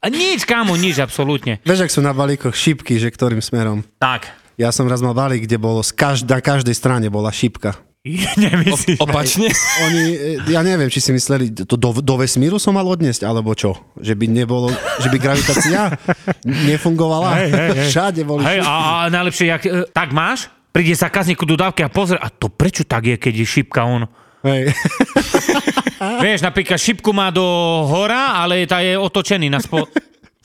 A 0.00 0.06
nič, 0.12 0.44
kámo, 0.44 0.76
nič, 0.76 1.00
absolútne. 1.00 1.58
Vieš, 1.64 1.88
ak 1.88 1.94
sú 1.94 2.00
na 2.04 2.12
balíkoch 2.12 2.54
šipky, 2.54 3.00
že 3.00 3.08
ktorým 3.10 3.40
smerom. 3.40 3.82
Tak. 3.96 4.28
Ja 4.56 4.72
som 4.72 4.88
raz 4.88 5.04
mal 5.04 5.12
balík, 5.12 5.44
kde 5.44 5.60
bolo 5.60 5.84
z 5.84 5.92
každ- 5.92 6.28
na 6.28 6.40
každej 6.40 6.72
strane 6.72 7.06
bola 7.12 7.28
šipka. 7.28 7.76
Nemyslíš? 8.38 9.02
Opačne. 9.02 9.50
Oni, 9.84 10.04
e, 10.14 10.52
ja 10.52 10.62
neviem, 10.62 10.86
či 10.86 11.02
si 11.02 11.10
mysleli, 11.10 11.50
to 11.50 11.74
do, 11.74 11.90
do 11.98 12.14
vesmíru 12.16 12.56
som 12.62 12.78
mal 12.78 12.86
odniesť, 12.86 13.26
alebo 13.26 13.50
čo? 13.52 13.74
Že 13.98 14.14
by 14.14 14.26
nebolo, 14.30 14.70
že 15.02 15.10
by 15.10 15.16
gravitácia 15.18 15.90
nefungovala. 16.46 17.42
Hej, 17.42 17.50
hej, 17.50 17.70
hej. 17.74 17.88
Všade 17.90 18.20
boli 18.22 18.46
Hej, 18.46 18.62
a, 18.62 18.74
a 19.04 19.10
najlepšie, 19.10 19.46
jak, 19.50 19.62
e, 19.66 19.84
tak 19.90 20.14
máš, 20.14 20.46
príde 20.70 20.94
zákazník 20.94 21.40
ku 21.40 21.48
dodávke 21.48 21.82
a 21.82 21.90
pozrie, 21.90 22.20
a 22.20 22.30
to 22.30 22.46
prečo 22.46 22.86
tak 22.86 23.10
je, 23.10 23.16
keď 23.18 23.42
je 23.42 23.46
šipka 23.46 23.82
on? 23.82 24.06
Hej. 24.46 24.70
Vieš, 26.24 26.40
napríklad 26.46 26.78
šipku 26.78 27.10
má 27.10 27.34
do 27.34 27.42
hora, 27.90 28.38
ale 28.38 28.62
tá 28.68 28.78
je 28.78 28.94
otočený 28.94 29.50
na 29.50 29.58
spo... 29.58 29.84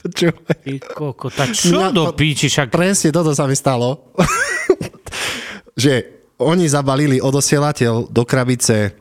Čo? 0.02 0.34
Ty 0.34 0.74
koko, 0.82 1.30
tá 1.30 1.46
čo 1.54 1.78
No, 1.78 1.94
do 1.94 2.10
píči, 2.18 2.50
však... 2.50 2.74
Presne 2.74 3.14
toto 3.14 3.38
sa 3.38 3.46
mi 3.46 3.54
stalo. 3.54 4.10
že 5.84 6.26
oni 6.42 6.66
zabalili 6.66 7.22
odosielateľ 7.22 8.10
do 8.10 8.24
krabice 8.26 8.98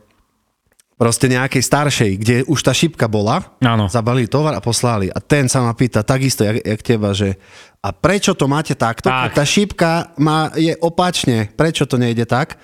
proste 1.00 1.33
nejakej 1.33 1.64
staršej, 1.64 2.11
kde 2.21 2.37
už 2.45 2.61
tá 2.61 2.76
šipka 2.76 3.09
bola, 3.09 3.40
Áno. 3.64 3.88
zabalili 3.88 4.28
tovar 4.28 4.52
a 4.52 4.61
poslali. 4.61 5.09
A 5.09 5.16
ten 5.16 5.49
sa 5.49 5.64
ma 5.64 5.73
pýta 5.73 6.04
takisto, 6.04 6.45
jak, 6.45 6.61
jak 6.61 6.80
teba, 6.85 7.16
že 7.16 7.40
a 7.80 7.97
prečo 7.97 8.37
to 8.37 8.45
máte 8.45 8.76
takto? 8.76 9.09
Tak. 9.09 9.33
Tá 9.33 9.40
šipka 9.49 10.12
má, 10.21 10.52
je 10.52 10.76
opačne, 10.85 11.49
prečo 11.57 11.88
to 11.88 11.97
nejde 11.97 12.28
tak? 12.28 12.61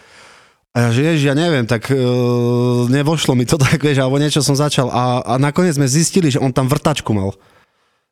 A 0.77 0.85
ja, 0.85 0.89
že 0.93 1.09
ježiš, 1.09 1.33
ja 1.33 1.33
neviem, 1.33 1.65
tak 1.65 1.89
uh, 1.89 2.85
nevošlo 2.93 3.33
mi 3.33 3.49
to 3.49 3.57
tak, 3.65 3.81
vieš, 3.81 4.05
alebo 4.05 4.21
niečo 4.21 4.45
som 4.45 4.53
začal. 4.53 4.93
A, 4.93 5.25
a 5.25 5.33
nakoniec 5.41 5.73
sme 5.73 5.89
zistili, 5.89 6.29
že 6.29 6.37
on 6.37 6.53
tam 6.53 6.69
vrtačku 6.69 7.17
mal. 7.17 7.33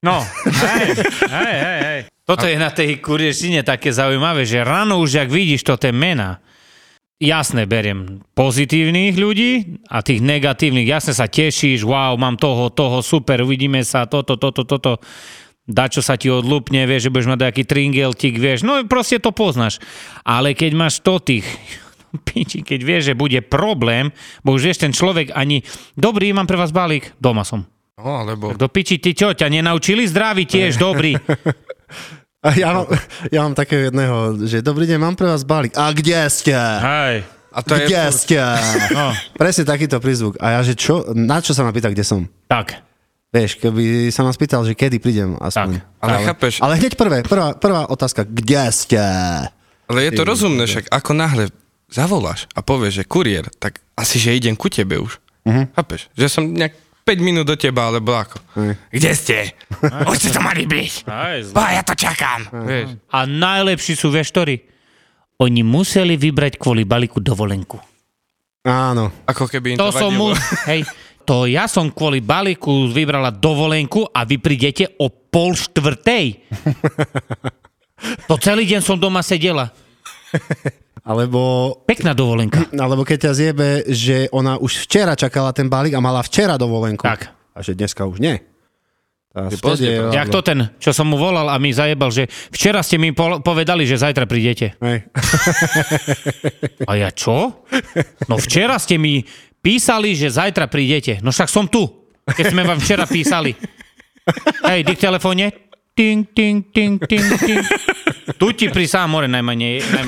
No, 0.00 0.24
hej, 0.48 1.00
hej, 1.28 1.80
hej. 1.84 2.00
Toto 2.24 2.48
je 2.48 2.56
na 2.56 2.72
tej 2.72 3.04
kurierštine 3.04 3.64
také 3.64 3.92
zaujímavé, 3.92 4.48
že 4.48 4.64
ráno 4.64 5.00
už, 5.00 5.28
ak 5.28 5.32
vidíš 5.32 5.64
to 5.64 5.76
tie 5.76 5.92
mená, 5.92 6.40
jasne 7.20 7.64
beriem 7.68 8.20
pozitívnych 8.36 9.16
ľudí 9.16 9.80
a 9.88 10.04
tých 10.04 10.20
negatívnych, 10.24 10.88
jasne 10.88 11.12
sa 11.16 11.28
tešíš, 11.28 11.84
wow, 11.84 12.16
mám 12.16 12.36
toho, 12.36 12.68
toho, 12.72 13.00
super, 13.00 13.44
uvidíme 13.44 13.80
sa, 13.84 14.08
toto, 14.08 14.36
toto, 14.40 14.64
toto. 14.64 15.00
Dačo 15.64 16.04
sa 16.04 16.20
ti 16.20 16.28
odlúpne, 16.28 16.84
vieš, 16.84 17.08
že 17.08 17.12
budeš 17.12 17.28
mať 17.32 17.40
nejaký 17.40 17.64
tringeltik, 17.64 18.36
vieš, 18.36 18.68
no 18.68 18.84
proste 18.84 19.16
to 19.16 19.32
poznáš. 19.32 19.80
Ale 20.20 20.52
keď 20.52 20.76
máš 20.76 21.00
to 21.00 21.16
tých, 21.16 21.48
piči, 22.22 22.62
keď 22.62 22.80
vieš, 22.80 23.02
že 23.10 23.14
bude 23.14 23.40
problém, 23.42 24.14
bo 24.40 24.54
už 24.54 24.70
vieš, 24.70 24.82
ten 24.82 24.92
človek 24.92 25.34
ani, 25.34 25.64
dobrý, 25.94 26.30
mám 26.30 26.46
pre 26.46 26.54
vás 26.54 26.70
balík, 26.70 27.14
doma 27.18 27.42
som. 27.42 27.66
No, 27.94 28.26
alebo... 28.26 28.54
Do 28.54 28.66
piči, 28.66 28.98
ty 28.98 29.14
čo, 29.14 29.32
ťa 29.32 29.46
nenaučili 29.46 30.04
zdraví 30.06 30.44
tiež, 30.46 30.78
dobrý. 30.78 31.14
A 32.44 32.52
ja 32.52 32.76
mám, 32.76 32.86
ja 33.32 33.40
mám 33.40 33.56
takého 33.56 33.88
jedného, 33.88 34.44
že 34.44 34.60
dobrý 34.60 34.84
deň, 34.84 34.98
mám 35.00 35.16
pre 35.16 35.24
vás 35.24 35.48
balík. 35.48 35.72
A 35.80 35.88
kde 35.96 36.28
ste? 36.28 36.52
Hej. 36.52 37.24
A 37.54 37.58
to 37.64 37.72
je... 37.72 37.88
kde 37.88 38.00
furt- 38.04 38.18
ste? 38.20 38.36
No, 38.98 39.16
Presne 39.32 39.64
takýto 39.64 39.96
prízvuk. 39.96 40.36
A 40.36 40.58
ja, 40.58 40.60
že 40.60 40.76
čo, 40.76 41.08
na 41.16 41.40
čo 41.40 41.56
sa 41.56 41.64
ma 41.64 41.72
pýta, 41.72 41.88
kde 41.88 42.04
som? 42.04 42.28
tak. 42.52 42.84
Vieš, 43.34 43.58
keby 43.58 44.14
sa 44.14 44.22
ma 44.22 44.30
spýtal, 44.30 44.62
že 44.62 44.78
kedy 44.78 45.02
prídem 45.02 45.34
aspoň. 45.42 45.82
Tak. 45.82 46.06
Ale 46.06 46.16
chápeš, 46.22 46.52
Ale 46.62 46.78
hneď 46.78 46.94
prvé, 46.94 47.26
prvá, 47.26 47.58
prvá 47.58 47.82
otázka, 47.90 48.22
kde 48.22 48.62
ste? 48.70 49.02
ale 49.90 49.98
je 50.06 50.12
to 50.14 50.22
rozumné, 50.22 50.70
však 50.70 50.86
ako 50.86 51.10
náhle 51.18 51.44
zavoláš 51.88 52.46
a 52.56 52.60
povieš, 52.64 53.02
že 53.02 53.04
kuriér, 53.04 53.46
tak 53.60 53.80
asi, 53.94 54.18
že 54.18 54.36
idem 54.36 54.56
ku 54.56 54.68
tebe 54.68 54.98
už. 54.98 55.20
Uh-huh. 55.44 55.64
Chápeš? 55.76 56.08
Že 56.16 56.26
som 56.28 56.44
nejak 56.48 56.74
5 57.04 57.20
minút 57.20 57.44
do 57.44 57.52
teba, 57.52 57.92
alebo 57.92 58.16
ako. 58.16 58.40
Hej. 58.56 58.80
Kde 58.88 59.10
ste? 59.12 59.36
Už 60.08 60.16
ste 60.16 60.32
to 60.32 60.40
mali 60.40 60.64
byť. 60.64 60.92
Aj, 61.04 61.36
Bo 61.52 61.60
ja 61.60 61.84
to 61.84 61.92
čakám. 61.92 62.48
Vieš. 62.48 62.96
A 63.12 63.28
najlepší 63.28 63.92
sú, 63.92 64.08
vieš, 64.08 64.32
ktorí? 64.32 64.56
Oni 65.44 65.60
museli 65.60 66.16
vybrať 66.16 66.56
kvôli 66.56 66.88
balíku 66.88 67.20
dovolenku. 67.20 67.76
Áno. 68.64 69.12
Ako 69.28 69.44
keby 69.44 69.76
im 69.76 69.78
To 69.84 69.92
to, 69.92 70.00
som 70.00 70.16
mu... 70.16 70.32
Hej, 70.72 70.88
to 71.28 71.44
ja 71.44 71.68
som 71.68 71.92
kvôli 71.92 72.24
balíku 72.24 72.88
vybrala 72.88 73.28
dovolenku 73.28 74.08
a 74.08 74.24
vy 74.24 74.40
prídete 74.40 74.96
o 74.96 75.12
pol 75.12 75.52
štvrtej. 75.52 76.24
To 78.28 78.36
celý 78.36 78.68
deň 78.68 78.84
som 78.84 79.00
doma 79.00 79.24
sedela. 79.24 79.72
Alebo, 81.04 81.40
Pekná 81.84 82.16
dovolenka. 82.16 82.64
alebo 82.82 83.04
keď 83.04 83.28
ťa 83.28 83.32
zjebe, 83.36 83.68
že 83.92 84.32
ona 84.32 84.56
už 84.56 84.88
včera 84.88 85.12
čakala 85.12 85.52
ten 85.52 85.68
balík 85.68 85.92
a 85.92 86.00
mala 86.00 86.24
včera 86.24 86.56
dovolenku. 86.56 87.04
Tak. 87.04 87.28
A 87.54 87.60
že 87.60 87.76
dneska 87.76 88.08
už 88.08 88.18
nie. 88.24 88.40
Vtedy 89.34 89.90
je-. 89.90 90.14
Jak 90.14 90.30
to 90.30 90.46
ten, 90.46 90.70
čo 90.78 90.94
som 90.94 91.10
mu 91.10 91.18
volal 91.18 91.50
a 91.50 91.58
mi 91.58 91.74
zajebal, 91.74 92.14
že 92.14 92.30
včera 92.54 92.86
ste 92.86 93.02
mi 93.02 93.10
po- 93.10 93.42
povedali, 93.42 93.82
že 93.82 93.98
zajtra 93.98 94.30
prídete. 94.30 94.78
Hej. 94.78 95.10
A 96.90 96.94
ja 96.94 97.10
čo? 97.10 97.66
No 98.30 98.38
včera 98.38 98.78
ste 98.78 98.94
mi 98.94 99.26
písali, 99.58 100.14
že 100.14 100.30
zajtra 100.30 100.70
prídete. 100.70 101.18
No 101.18 101.34
však 101.34 101.50
som 101.50 101.66
tu, 101.66 101.82
keď 102.30 102.54
sme 102.54 102.62
vám 102.62 102.78
včera 102.78 103.10
písali. 103.10 103.58
Hej, 104.70 104.86
dik 104.86 105.02
telefóne. 105.02 105.50
Ting, 105.98 106.30
ting, 106.30 106.70
ting, 106.70 107.02
ting, 107.02 107.26
ting. 107.42 107.62
Tu 108.40 108.46
ti 108.56 108.66
pri 108.72 108.88
sám 108.88 109.12
more 109.12 109.28
najmä, 109.28 109.52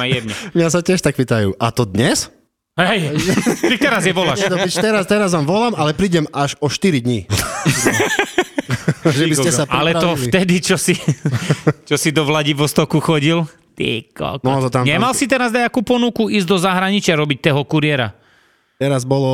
jebne. 0.09 0.35
Mňa 0.57 0.69
sa 0.73 0.81
tiež 0.81 1.05
tak 1.05 1.17
pýtajú, 1.17 1.53
a 1.61 1.69
to 1.69 1.85
dnes? 1.85 2.33
Hej, 2.77 3.17
ty 3.65 3.81
teraz 3.81 4.05
je 4.05 4.13
voláš. 4.13 4.45
Pič, 4.45 4.77
teraz, 4.77 5.09
teraz 5.09 5.33
vám 5.33 5.49
volám, 5.49 5.73
ale 5.81 5.97
prídem 5.97 6.29
až 6.29 6.61
o 6.61 6.69
4 6.69 7.01
dní. 7.01 7.25
že 9.17 9.25
by 9.25 9.35
ste 9.37 9.51
sa 9.53 9.65
Ale 9.65 9.97
to 9.97 10.13
vtedy, 10.29 10.61
čo 10.61 10.77
si, 10.77 10.93
čo 11.89 11.97
si 11.97 12.13
do 12.13 12.29
Vladivostoku 12.29 13.01
chodil, 13.01 13.49
ty 13.73 14.05
kokos. 14.13 14.45
No, 14.45 14.61
to 14.61 14.69
tam- 14.69 14.85
Nemal 14.85 15.17
tam- 15.17 15.19
si 15.21 15.25
teraz 15.25 15.57
nejakú 15.57 15.81
ponuku 15.81 16.29
ísť 16.29 16.47
do 16.49 16.57
zahraničia 16.61 17.17
robiť 17.17 17.49
toho 17.49 17.65
kuriéra? 17.65 18.13
Teraz 18.77 19.03
bolo 19.03 19.33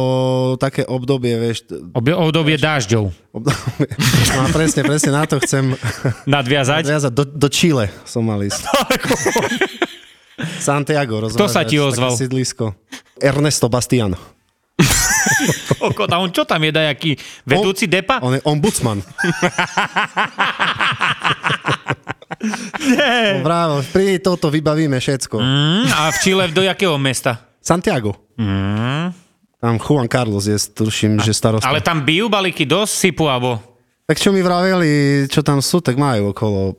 také 0.55 0.87
obdobie, 0.87 1.35
vieš, 1.35 1.67
Ob- 1.91 2.15
Obdobie 2.15 2.55
dážďov. 2.55 3.11
obdobie. 3.35 3.87
No 4.33 4.47
presne, 4.49 4.81
presne 4.83 5.11
na 5.11 5.27
to 5.27 5.43
chcem 5.43 5.75
Nadviazať? 6.25 6.87
viazať. 6.87 7.11
Do, 7.11 7.27
do 7.27 7.49
Chile 7.51 7.91
som 8.07 8.23
mal 8.23 8.39
ísť. 8.39 8.63
Santiago, 10.63 11.27
Kto 11.27 11.51
sa 11.51 11.67
ti 11.67 11.75
ozval? 11.77 12.15
také 12.15 12.23
sídlisko. 12.23 12.79
Ernesto 13.19 13.67
Bastian. 13.67 14.15
Oko, 15.83 16.07
a 16.07 16.17
on 16.17 16.31
čo 16.31 16.47
tam 16.47 16.63
je, 16.63 16.71
dajaký 16.71 17.11
vedúci 17.43 17.87
depa? 17.87 18.23
On 18.23 18.33
je 18.33 18.43
ombudsman. 18.43 19.03
Nie. 22.81 23.39
Bravo, 23.41 23.83
pri 23.87 24.19
toto 24.19 24.49
vybavíme 24.49 24.97
všetko. 24.97 25.37
Mm, 25.37 25.85
a 25.89 26.11
v 26.11 26.17
Chile 26.21 26.47
do 26.49 26.63
jakého 26.63 26.95
mesta? 26.97 27.43
Santiago. 27.59 28.19
Tam 29.63 29.79
Juan 29.79 30.11
Carlos 30.11 30.43
je, 30.43 30.59
tuším, 30.59 31.23
že 31.23 31.31
starosta. 31.31 31.71
Ale 31.71 31.79
tam 31.79 32.03
bijú 32.03 32.27
balíky 32.27 32.67
dosť 32.67 32.93
sypu, 32.99 33.31
alebo... 33.31 33.63
Tak 34.11 34.19
čo 34.19 34.35
mi 34.35 34.43
vraveli, 34.43 35.23
čo 35.31 35.39
tam 35.47 35.63
sú, 35.63 35.79
tak 35.79 35.95
majú 35.95 36.35
okolo 36.35 36.75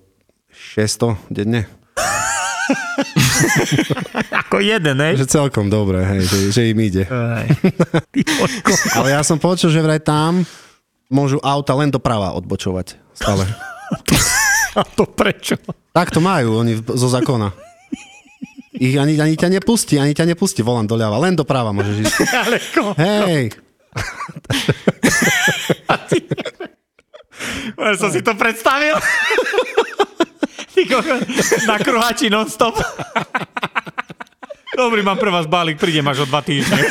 600 0.51 1.15
denne. 1.31 1.63
Ako 4.43 4.59
jeden, 4.59 4.99
hej? 4.99 5.23
Že 5.23 5.31
celkom 5.31 5.71
dobre, 5.71 6.03
hej, 6.03 6.27
že, 6.27 6.37
že 6.51 6.61
im 6.75 6.79
ide. 6.83 7.07
Ale 8.99 9.15
ja 9.15 9.23
som 9.23 9.39
počul, 9.39 9.71
že 9.71 9.79
vraj 9.79 10.03
tam 10.03 10.43
môžu 11.07 11.39
auta 11.39 11.71
len 11.79 11.87
doprava 11.87 12.35
odbočovať. 12.35 12.99
Stále. 13.15 13.47
A 14.79 14.83
to 14.83 15.07
prečo? 15.07 15.55
Tak 15.95 16.11
to 16.11 16.19
majú 16.19 16.59
oni 16.59 16.83
zo 16.83 17.07
zákona. 17.07 17.47
Ich 18.73 18.97
ani, 18.97 19.21
ani 19.21 19.37
ťa 19.37 19.53
nepustí, 19.53 20.01
ani 20.01 20.17
ťa 20.17 20.33
nepustí 20.33 20.65
volant 20.65 20.89
doľava, 20.89 21.21
len 21.21 21.37
doprava 21.37 21.69
môžeš 21.69 22.09
ísť. 22.09 22.15
Ale 22.41 22.57
ko? 22.73 22.97
Hej, 22.97 23.53
Ja 27.83 27.99
som 27.99 28.09
si 28.09 28.23
to 28.23 28.33
predstavil. 28.33 28.97
Ty 30.73 30.81
koko, 30.89 31.13
na 31.69 31.77
kruhači 31.77 32.33
non-stop. 32.33 32.73
Dobrý, 34.73 35.05
mám 35.05 35.21
pre 35.21 35.29
vás 35.29 35.45
balík, 35.45 35.77
prídem 35.77 36.07
až 36.09 36.23
o 36.23 36.25
dva 36.25 36.41
týždne. 36.41 36.81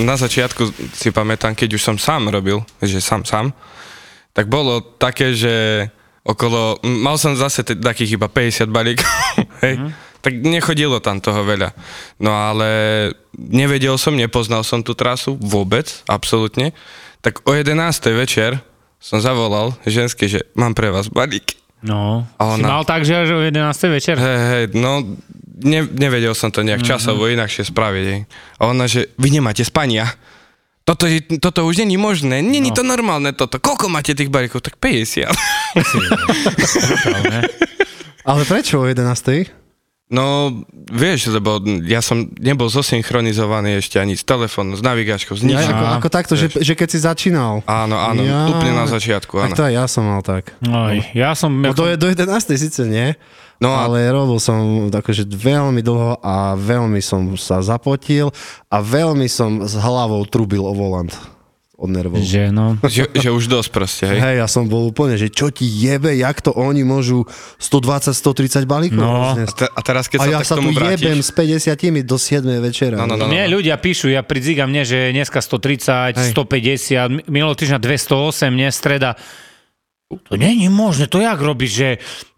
Na 0.00 0.16
začiatku 0.16 0.72
si 0.96 1.12
pamätám, 1.12 1.52
keď 1.52 1.76
už 1.76 1.82
som 1.82 1.96
sám 2.00 2.32
robil, 2.32 2.64
že 2.80 3.04
sám 3.04 3.28
sám, 3.28 3.52
tak 4.32 4.48
bolo 4.48 4.80
také, 4.80 5.36
že 5.36 5.86
okolo, 6.24 6.80
mal 6.82 7.14
som 7.14 7.32
zase 7.32 7.62
t- 7.62 7.76
takých 7.76 8.16
iba 8.16 8.26
50 8.26 8.66
balíkov, 8.66 9.06
hej, 9.64 9.76
tak 10.18 10.40
nechodilo 10.40 10.98
tam 10.98 11.20
toho 11.20 11.44
veľa. 11.44 11.76
No 12.16 12.32
ale 12.32 12.68
nevedel 13.36 13.94
som, 13.94 14.12
nepoznal 14.12 14.64
som 14.64 14.80
tú 14.80 14.92
trasu 14.92 15.36
vôbec, 15.36 16.00
absolútne. 16.04 16.72
Tak 17.20 17.44
o 17.44 17.52
11. 17.52 17.76
večer 18.14 18.56
som 18.96 19.20
zavolal 19.20 19.76
ženské, 19.84 20.24
že 20.24 20.48
mám 20.52 20.72
pre 20.72 20.88
vás 20.88 21.06
balík. 21.06 21.60
No, 21.84 22.24
A 22.40 22.42
si 22.50 22.64
ona- 22.64 22.68
mal 22.70 22.84
tak, 22.84 23.04
že 23.04 23.12
až 23.14 23.36
o 23.36 23.44
11. 23.44 23.60
večer? 23.92 24.16
Hej, 24.16 24.40
hej, 24.48 24.64
no 24.72 25.04
ne, 25.60 25.84
nevedel 25.84 26.32
som 26.32 26.48
to 26.48 26.64
nejak 26.64 26.80
časovo 26.80 27.28
inakšie 27.28 27.68
spraviť. 27.68 28.04
Hej. 28.08 28.20
A 28.56 28.72
ona, 28.72 28.88
že 28.88 29.12
vy 29.14 29.28
nemáte 29.30 29.60
spania. 29.60 30.08
Toto, 30.84 31.08
je, 31.08 31.40
toto 31.40 31.64
už 31.64 31.80
není 31.80 31.96
možné, 31.96 32.44
není 32.44 32.68
no. 32.68 32.76
to 32.76 32.84
normálne 32.84 33.32
toto. 33.32 33.56
Koľko 33.56 33.88
máte 33.88 34.12
tých 34.12 34.28
balíkov? 34.28 34.60
Tak 34.60 34.76
50. 34.76 35.32
ale 38.28 38.42
prečo 38.44 38.84
o 38.84 38.84
11. 38.84 39.63
No, 40.14 40.54
vieš, 40.86 41.26
lebo 41.28 41.58
ja 41.82 41.98
som 41.98 42.30
nebol 42.38 42.70
zosynchronizovaný 42.70 43.82
ešte 43.82 43.98
ani 43.98 44.14
s 44.14 44.22
telefónom, 44.22 44.72
s 44.72 44.80
navigačkou, 44.80 45.34
s 45.34 45.42
Ja, 45.42 45.58
ničím. 45.58 45.74
ako, 45.74 45.84
ako 45.98 46.08
takto, 46.08 46.34
že, 46.34 46.54
že 46.54 46.72
keď 46.72 46.88
si 46.88 46.98
začínal. 47.00 47.66
Áno, 47.66 47.98
áno, 47.98 48.22
Ja. 48.22 48.46
úplne 48.46 48.72
na 48.74 48.86
začiatku, 48.86 49.34
Tak 49.34 49.44
áno. 49.44 49.54
to 49.54 49.64
aj 49.64 49.74
ja 49.74 49.84
som 49.84 50.06
mal 50.06 50.22
tak. 50.22 50.54
Oj, 50.62 51.02
ja 51.12 51.34
som... 51.34 51.50
No 51.50 51.74
do, 51.74 51.90
do 51.98 52.06
11. 52.06 52.30
síce 52.54 52.86
nie, 52.86 53.18
No 53.58 53.70
a- 53.70 53.86
ale 53.86 54.06
robil 54.06 54.38
som 54.38 54.56
akože 54.86 55.26
veľmi 55.26 55.78
dlho 55.78 56.18
a 56.20 56.54
veľmi 56.54 56.98
som 56.98 57.34
sa 57.34 57.58
zapotil 57.58 58.34
a 58.66 58.76
veľmi 58.78 59.26
som 59.26 59.62
s 59.62 59.74
hlavou 59.74 60.26
trubil 60.26 60.60
o 60.60 60.70
volant 60.70 61.10
od 61.74 61.90
nervov. 61.90 62.22
Že 62.22 62.54
no... 62.54 62.78
Že, 62.86 63.10
že 63.18 63.28
už 63.34 63.50
dosť 63.50 63.70
proste, 63.74 64.04
hej. 64.06 64.18
Hej, 64.22 64.36
ja 64.38 64.46
som 64.46 64.70
bol 64.70 64.86
úplne, 64.86 65.18
že 65.18 65.26
čo 65.26 65.50
ti 65.50 65.66
jebe, 65.66 66.14
jak 66.14 66.38
to 66.38 66.54
oni 66.54 66.86
môžu 66.86 67.26
120-130 67.58 68.62
balíkov 68.64 69.02
No. 69.02 69.34
A, 69.34 69.42
te, 69.42 69.66
a 69.66 69.80
teraz, 69.82 70.06
keď 70.06 70.18
A 70.18 70.22
sa 70.22 70.30
ja 70.30 70.38
tak 70.38 70.46
sa 70.46 70.54
tu 70.54 70.58
tomu 70.62 70.70
jebem 70.70 71.18
vrátiš, 71.18 71.34
s 71.34 71.66
50 71.66 72.06
do 72.06 72.16
7 72.16 72.46
večera. 72.62 72.94
No, 72.94 73.10
no, 73.10 73.18
no. 73.18 73.26
Mne 73.26 73.50
ľudia 73.50 73.74
píšu, 73.74 74.06
ja 74.06 74.22
pri 74.22 74.38
Ziga 74.38 74.70
mne, 74.70 74.86
že 74.86 75.10
dneska 75.10 75.42
130, 75.42 76.14
Hej. 76.14 76.30
150, 76.30 77.26
minulý 77.26 77.54
týždeň 77.58 77.82
208, 77.82 78.54
mne 78.54 78.70
streda. 78.70 79.18
To 80.14 80.38
není 80.38 80.70
možné, 80.70 81.10
to 81.10 81.18
jak 81.18 81.42
robíš, 81.42 81.72
že 81.74 81.88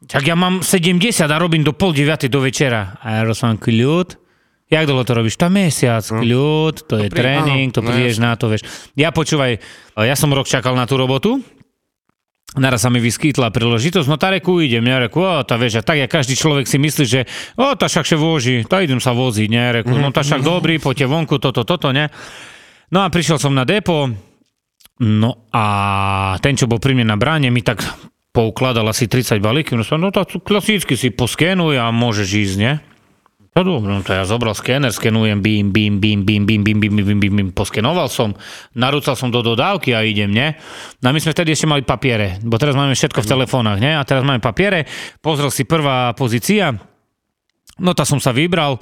tak 0.09 0.25
ja 0.25 0.38
mám 0.38 0.64
70 0.64 0.96
a 1.29 1.37
robím 1.37 1.61
do 1.61 1.77
pol 1.77 1.92
9 1.92 2.31
do 2.33 2.40
večera. 2.40 2.96
A 3.05 3.20
ja 3.20 3.22
rozprávam 3.27 3.61
kľud. 3.61 4.26
Jak 4.66 4.83
dlho 4.83 5.07
to 5.07 5.14
robíš? 5.14 5.38
Tam 5.38 5.55
mesiac, 5.55 6.02
kľud, 6.02 6.90
to 6.90 6.94
je 6.98 7.07
pri- 7.07 7.18
tréning, 7.22 7.70
to 7.70 7.81
áno, 7.81 7.87
no 7.87 7.90
prídeš 7.94 8.18
na 8.18 8.35
to, 8.35 8.50
vieš. 8.50 8.66
Ja 8.98 9.14
počúvaj, 9.14 9.62
ja 9.94 10.14
som 10.18 10.35
rok 10.35 10.50
čakal 10.50 10.74
na 10.74 10.90
tú 10.90 10.98
robotu, 10.98 11.38
Naraz 12.57 12.87
sa 12.87 12.88
mi 12.88 13.05
vyskytla 13.05 13.52
príležitosť, 13.52 14.09
no 14.09 14.16
tá 14.16 14.33
reku 14.33 14.64
idem, 14.64 14.81
ja 14.88 14.96
reku, 14.96 15.20
o, 15.20 15.44
tá 15.44 15.61
vieš, 15.61 15.76
a 15.76 15.85
tak 15.85 16.00
ja 16.00 16.09
každý 16.09 16.33
človek 16.40 16.64
si 16.64 16.81
myslí, 16.81 17.05
že 17.05 17.20
o, 17.52 17.76
tá 17.76 17.85
však 17.85 18.07
še 18.09 18.16
voží, 18.16 18.64
tá 18.64 18.81
idem 18.81 18.96
sa 18.96 19.12
voziť, 19.12 19.48
ne, 19.52 19.64
reku, 19.83 19.92
no 19.92 20.09
tá 20.09 20.24
však 20.24 20.40
dobrý, 20.40 20.81
poďte 20.81 21.05
vonku, 21.05 21.37
toto, 21.37 21.68
toto, 21.68 21.92
ne. 21.92 22.09
No 22.88 23.05
a 23.05 23.12
prišiel 23.12 23.37
som 23.37 23.52
na 23.52 23.68
depo, 23.68 24.09
no 25.05 25.31
a 25.52 25.64
ten, 26.40 26.57
čo 26.57 26.64
bol 26.64 26.81
pri 26.81 26.96
mne 26.96 27.12
na 27.12 27.20
bráne, 27.20 27.52
mi 27.52 27.61
tak 27.61 27.85
poukladal 28.33 28.88
asi 28.88 29.05
30 29.05 29.37
balíkov, 29.37 29.76
no 29.76 29.85
som, 29.85 30.00
no 30.00 30.09
tak 30.09 30.40
klasicky 30.40 30.96
si 30.96 31.12
poskenuj 31.12 31.76
a 31.76 31.92
môžeš 31.92 32.29
ísť, 32.40 32.57
ne. 32.57 32.72
No 33.57 33.64
dobre, 33.64 33.88
no 33.88 34.05
to 34.05 34.12
ja 34.12 34.29
zobral 34.29 34.53
skéner, 34.53 34.92
skenujem, 34.92 35.40
bím, 35.40 35.73
bím, 35.73 35.97
bím, 35.97 36.21
bím, 36.21 36.45
bím, 36.45 36.61
bím, 36.61 36.77
bím, 36.77 36.92
bím, 36.92 37.16
bím, 37.16 37.35
bím, 37.40 37.49
poskenoval 37.57 38.12
som, 38.12 38.37
narúcal 38.77 39.16
som 39.16 39.33
do 39.33 39.40
dodávky 39.40 39.97
a 39.97 40.05
idem, 40.05 40.29
ne? 40.29 40.61
No 41.01 41.09
a 41.09 41.12
my 41.16 41.25
sme 41.25 41.33
vtedy 41.33 41.57
ešte 41.57 41.64
mali 41.64 41.81
papiere, 41.81 42.37
bo 42.45 42.61
teraz 42.61 42.77
máme 42.77 42.92
všetko 42.92 43.25
v 43.25 43.31
telefónach, 43.33 43.81
ne? 43.81 43.97
A 43.97 44.05
teraz 44.05 44.29
máme 44.29 44.45
papiere, 44.45 44.85
pozrel 45.25 45.49
si 45.49 45.64
prvá 45.64 46.12
pozícia, 46.12 46.77
no 47.81 47.97
tak 47.97 48.05
som 48.05 48.21
sa 48.21 48.37
vybral, 48.37 48.77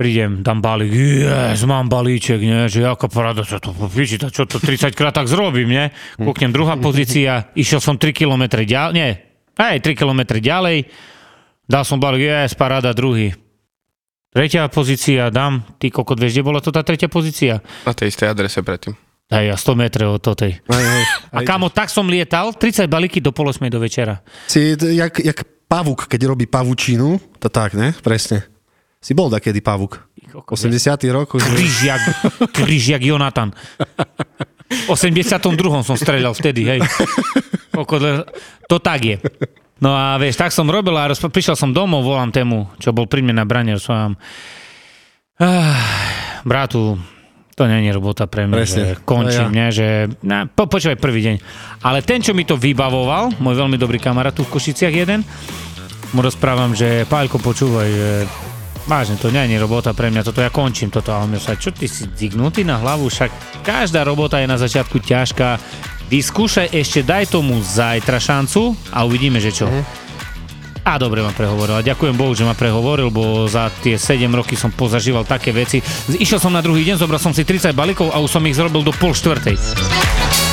prídem, 0.00 0.40
dám 0.40 0.64
balík, 0.64 0.88
yes, 1.28 1.68
mám 1.68 1.92
balíček, 1.92 2.40
ne, 2.40 2.64
že 2.64 2.88
ako 2.88 3.12
paráda, 3.12 3.44
čo 3.44 3.60
to 3.60 3.76
to 3.76 4.28
čo 4.32 4.48
to 4.48 4.56
30 4.56 4.96
krát 4.96 5.12
tak 5.12 5.28
zrobím, 5.28 5.68
ne? 5.68 5.92
Kúknem, 6.16 6.48
druhá 6.48 6.80
pozícia, 6.80 7.52
išiel 7.52 7.84
som 7.84 8.00
3 8.00 8.16
km 8.16 8.56
ďalej, 8.56 8.92
nie, 8.96 9.20
aj 9.60 9.84
3 9.84 10.00
km 10.00 10.40
ďalej, 10.40 10.88
dal 11.68 11.84
som 11.84 12.00
balík, 12.00 12.24
yes, 12.24 12.56
paráda, 12.56 12.96
druhý. 12.96 13.36
Tretia 14.28 14.68
pozícia, 14.68 15.32
dám, 15.32 15.64
ty 15.80 15.88
kokot, 15.88 16.20
vieš, 16.20 16.36
kde 16.36 16.44
bola 16.44 16.60
to 16.60 16.68
tá 16.68 16.84
tretia 16.84 17.08
pozícia? 17.08 17.64
na 17.88 17.92
tej 17.96 18.12
istej 18.12 18.28
adrese 18.28 18.60
predtým. 18.60 18.92
Aj 19.28 19.44
ja 19.44 19.56
100 19.56 19.76
metrov 19.76 20.16
od 20.16 20.22
totej. 20.24 20.56
Hej, 20.64 20.84
hej. 20.84 21.04
A 21.32 21.44
kamo, 21.44 21.68
tak 21.68 21.88
som 21.88 22.08
lietal, 22.08 22.52
30 22.56 22.88
balíky 22.88 23.20
do 23.20 23.32
pol 23.32 23.48
8 23.48 23.68
do 23.68 23.76
večera. 23.76 24.20
Si 24.48 24.72
jak, 24.72 25.20
jak 25.20 25.38
pavuk, 25.68 26.08
keď 26.08 26.32
robí 26.32 26.48
pavučinu, 26.48 27.20
to 27.36 27.48
tak, 27.52 27.76
ne? 27.76 27.92
Presne. 28.00 28.44
Si 29.00 29.12
bol 29.12 29.28
takedy 29.28 29.60
pavuk. 29.60 30.00
80 30.32 30.72
rokov. 31.08 31.40
že- 31.40 31.48
Kríž 31.48 31.76
jak, 31.84 32.02
kríž 32.52 32.84
jak 32.88 33.02
Jonatan. 33.04 33.52
V 34.68 34.88
82. 34.92 35.80
som 35.84 35.96
streľal 35.96 36.36
vtedy, 36.36 36.68
hej. 36.68 36.80
To 38.68 38.76
tak 38.80 39.00
je. 39.04 39.16
No 39.78 39.94
a 39.94 40.18
vieš, 40.18 40.38
tak 40.38 40.50
som 40.50 40.66
robil 40.66 40.94
a 40.98 41.06
rozp- 41.06 41.30
prišiel 41.30 41.54
som 41.54 41.70
domov, 41.70 42.02
volám 42.02 42.34
tému, 42.34 42.66
čo 42.82 42.90
bol 42.90 43.06
pri 43.06 43.22
mne 43.22 43.38
na 43.38 43.46
brane, 43.46 43.78
som 43.78 44.18
ah, 45.38 45.78
bratu, 46.42 46.98
to 47.54 47.66
nie 47.66 47.86
je 47.86 47.94
robota 47.94 48.26
pre 48.30 48.46
mňa, 48.46 48.54
Presne. 48.54 48.78
že 48.78 49.02
končím, 49.02 49.50
To 49.50 49.54
ne, 49.54 49.66
že 49.74 49.86
na, 50.22 50.46
po, 50.46 50.70
počúvaj 50.70 50.98
prvý 50.98 51.20
deň. 51.26 51.36
Ale 51.82 52.06
ten, 52.06 52.22
čo 52.22 52.34
mi 52.34 52.46
to 52.46 52.54
vybavoval, 52.54 53.38
môj 53.42 53.54
veľmi 53.54 53.74
dobrý 53.74 53.98
kamarát 53.98 54.30
tu 54.34 54.46
v 54.46 54.50
Košiciach 54.54 54.94
jeden, 54.94 55.26
mu 56.14 56.20
rozprávam, 56.22 56.74
že 56.74 57.02
Páľko, 57.06 57.42
počúvaj, 57.42 57.88
že 57.90 58.10
vážne, 58.86 59.18
to 59.20 59.28
nie 59.28 59.44
je 59.46 59.58
robota 59.60 59.90
pre 59.92 60.08
mňa, 60.08 60.22
toto 60.22 60.40
ja 60.40 60.48
končím, 60.54 60.88
toto. 60.88 61.10
A 61.10 61.22
on 61.22 61.34
mi 61.34 61.38
sa, 61.42 61.58
čo 61.58 61.74
ty 61.74 61.90
si 61.90 62.08
zignutý 62.08 62.62
na 62.64 62.78
hlavu, 62.80 63.10
však 63.10 63.62
každá 63.66 64.02
robota 64.02 64.40
je 64.40 64.48
na 64.48 64.56
začiatku 64.56 65.02
ťažká, 65.02 65.48
vyskúšaj 66.08 66.72
ešte, 66.72 67.04
daj 67.04 67.28
tomu 67.28 67.60
zajtra 67.60 68.18
šancu 68.18 68.74
a 68.90 69.04
uvidíme, 69.04 69.38
že 69.38 69.52
čo. 69.52 69.68
A 70.88 70.96
dobre 70.96 71.20
ma 71.20 71.36
prehovoril. 71.36 71.78
A 71.78 71.84
ďakujem 71.84 72.16
Bohu, 72.16 72.32
že 72.32 72.48
ma 72.48 72.56
prehovoril, 72.56 73.12
bo 73.12 73.44
za 73.44 73.68
tie 73.84 74.00
7 74.00 74.24
roky 74.32 74.56
som 74.56 74.72
pozažíval 74.72 75.28
také 75.28 75.52
veci. 75.52 75.84
Išiel 76.08 76.40
som 76.40 76.48
na 76.48 76.64
druhý 76.64 76.80
deň, 76.88 76.96
zobral 76.96 77.20
som 77.20 77.36
si 77.36 77.44
30 77.44 77.76
balíkov 77.76 78.08
a 78.08 78.24
už 78.24 78.32
som 78.32 78.42
ich 78.48 78.56
zrobil 78.56 78.80
do 78.80 78.96
pol 78.96 79.12
štvrtej. 79.12 80.47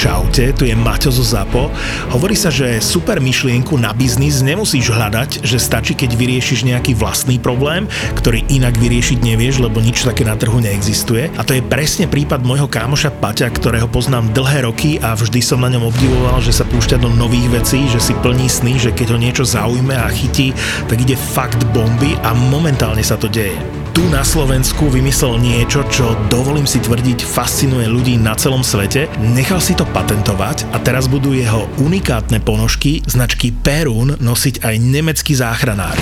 Čaute, 0.00 0.56
tu 0.56 0.64
je 0.64 0.72
Maťo 0.72 1.12
zo 1.12 1.20
ZAPO. 1.20 1.68
Hovorí 2.16 2.32
sa, 2.32 2.48
že 2.48 2.80
super 2.80 3.20
myšlienku 3.20 3.76
na 3.76 3.92
biznis 3.92 4.40
nemusíš 4.40 4.88
hľadať, 4.88 5.44
že 5.44 5.60
stačí, 5.60 5.92
keď 5.92 6.16
vyriešiš 6.16 6.64
nejaký 6.64 6.96
vlastný 6.96 7.36
problém, 7.36 7.84
ktorý 8.16 8.48
inak 8.48 8.80
vyriešiť 8.80 9.20
nevieš, 9.20 9.60
lebo 9.60 9.76
nič 9.84 10.08
také 10.08 10.24
na 10.24 10.40
trhu 10.40 10.56
neexistuje. 10.56 11.28
A 11.36 11.44
to 11.44 11.52
je 11.52 11.60
presne 11.60 12.08
prípad 12.08 12.40
môjho 12.40 12.64
kámoša 12.64 13.12
Paťa, 13.12 13.52
ktorého 13.52 13.92
poznám 13.92 14.32
dlhé 14.32 14.64
roky 14.64 14.96
a 15.04 15.12
vždy 15.12 15.44
som 15.44 15.60
na 15.60 15.68
ňom 15.68 15.92
obdivoval, 15.92 16.40
že 16.40 16.56
sa 16.56 16.64
púšťa 16.64 16.96
do 16.96 17.12
nových 17.12 17.60
vecí, 17.60 17.84
že 17.92 18.00
si 18.00 18.16
plní 18.24 18.48
sny, 18.48 18.80
že 18.80 18.96
keď 18.96 19.12
ho 19.12 19.18
niečo 19.20 19.44
zaujme 19.44 19.92
a 19.92 20.08
chytí, 20.08 20.56
tak 20.88 20.96
ide 20.96 21.12
fakt 21.12 21.60
bomby 21.76 22.16
a 22.24 22.32
momentálne 22.32 23.04
sa 23.04 23.20
to 23.20 23.28
deje 23.28 23.79
tu 23.90 24.06
na 24.06 24.22
Slovensku 24.22 24.86
vymyslel 24.86 25.42
niečo, 25.42 25.82
čo 25.90 26.14
dovolím 26.30 26.66
si 26.66 26.78
tvrdiť 26.78 27.26
fascinuje 27.26 27.90
ľudí 27.90 28.14
na 28.16 28.38
celom 28.38 28.62
svete, 28.62 29.10
nechal 29.34 29.58
si 29.58 29.74
to 29.74 29.82
patentovať 29.90 30.70
a 30.70 30.78
teraz 30.78 31.10
budú 31.10 31.34
jeho 31.34 31.66
unikátne 31.82 32.38
ponožky 32.38 33.02
značky 33.06 33.50
Perun 33.50 34.14
nosiť 34.22 34.62
aj 34.62 34.74
nemecký 34.78 35.34
záchranár. 35.34 35.98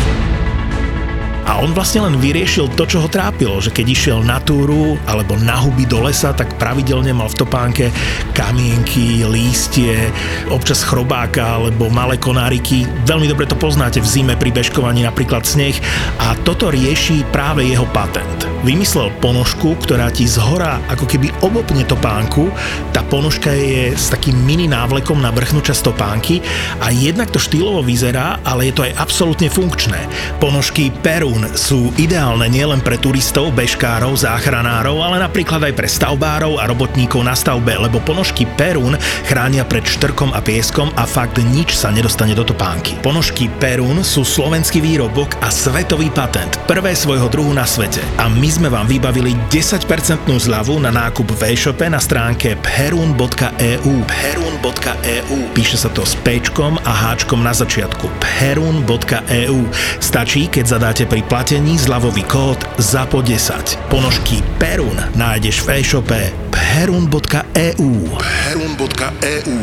A 1.49 1.65
on 1.65 1.73
vlastne 1.73 2.05
len 2.05 2.21
vyriešil 2.21 2.77
to, 2.77 2.85
čo 2.85 3.01
ho 3.01 3.09
trápilo, 3.09 3.57
že 3.57 3.73
keď 3.73 3.87
išiel 3.89 4.19
na 4.21 4.37
túru 4.37 5.01
alebo 5.09 5.33
na 5.41 5.57
huby 5.57 5.89
do 5.89 6.05
lesa, 6.05 6.37
tak 6.37 6.61
pravidelne 6.61 7.17
mal 7.17 7.33
v 7.33 7.41
topánke 7.41 7.89
kamienky, 8.37 9.25
lístie, 9.25 10.13
občas 10.53 10.85
chrobáka 10.85 11.57
alebo 11.57 11.89
malé 11.89 12.21
konáriky. 12.21 12.85
Veľmi 13.09 13.33
dobre 13.33 13.49
to 13.49 13.57
poznáte 13.57 14.05
v 14.05 14.07
zime 14.13 14.37
pri 14.37 14.53
bežkovaní 14.53 15.09
napríklad 15.09 15.49
sneh 15.49 15.73
a 16.21 16.37
toto 16.45 16.69
rieši 16.69 17.25
práve 17.33 17.65
jeho 17.65 17.89
patent. 17.97 18.45
Vymyslel 18.61 19.09
ponožku, 19.23 19.79
ktorá 19.81 20.13
ti 20.13 20.29
zhora 20.29 20.83
ako 20.93 21.09
keby 21.09 21.33
obopne 21.47 21.87
topánku. 21.89 22.53
Tá 22.93 23.01
ponožka 23.07 23.55
je 23.55 23.97
s 23.97 24.13
takým 24.13 24.37
mini 24.45 24.69
návlekom 24.69 25.17
na 25.17 25.33
vrchnú 25.33 25.65
časť 25.65 25.81
topánky 25.81 26.45
a 26.85 26.93
jednak 26.93 27.33
to 27.33 27.41
štýlovo 27.41 27.81
vyzerá, 27.87 28.43
ale 28.45 28.69
je 28.69 28.75
to 28.77 28.85
aj 28.85 28.99
absolútne 28.99 29.49
funkčné. 29.49 30.05
Ponožky 30.43 30.91
Perun 30.91 31.38
Dune 31.39 31.55
sú 31.55 31.95
ideálne 31.95 32.51
nielen 32.51 32.83
pre 32.83 32.99
turistov, 32.99 33.55
bežkárov, 33.55 34.11
záchranárov, 34.19 34.99
ale 34.99 35.23
napríklad 35.23 35.71
aj 35.71 35.75
pre 35.79 35.87
stavbárov 35.87 36.59
a 36.59 36.67
robotníkov 36.67 37.23
na 37.23 37.39
stavbe, 37.39 37.79
lebo 37.79 38.03
ponožky 38.03 38.43
Perun 38.59 38.99
chránia 39.23 39.63
pred 39.63 39.87
štrkom 39.87 40.35
a 40.35 40.43
pieskom 40.43 40.91
a 40.99 41.07
fakt 41.07 41.39
nič 41.39 41.79
sa 41.79 41.95
nedostane 41.95 42.35
do 42.35 42.43
topánky. 42.43 42.99
Ponožky 43.07 43.47
Perun 43.63 44.03
sú 44.03 44.27
slovenský 44.27 44.83
výrobok 44.83 45.39
a 45.39 45.55
svetový 45.55 46.11
patent, 46.11 46.59
prvé 46.67 46.99
svojho 46.99 47.31
druhu 47.31 47.55
na 47.55 47.63
svete. 47.63 48.03
A 48.19 48.27
my 48.27 48.49
sme 48.51 48.67
vám 48.67 48.91
vybavili 48.91 49.39
10% 49.47 49.87
zľavu 50.27 50.83
na 50.83 50.91
nákup 50.91 51.39
v 51.39 51.55
e-shope 51.55 51.87
na 51.87 52.03
stránke 52.03 52.59
perun.eu 52.59 53.95
perun.eu 54.11 55.39
Píše 55.55 55.87
sa 55.87 55.91
to 55.95 56.03
s 56.03 56.19
pečkom 56.27 56.83
a 56.83 56.91
háčkom 56.91 57.47
na 57.47 57.55
začiatku 57.55 58.11
perun.eu 58.19 59.61
Stačí, 60.03 60.51
keď 60.51 60.65
zadáte 60.67 61.05
pri 61.07 61.28
platení 61.29 61.77
zľavový 61.77 62.25
kód 62.25 62.57
ZAPO10. 62.81 63.93
Ponožky 63.93 64.41
Perun 64.57 64.97
nájdeš 65.13 65.61
v 65.61 65.85
e-shope 65.85 66.33
perun.eu 66.49 67.93
perun.eu 68.17 69.61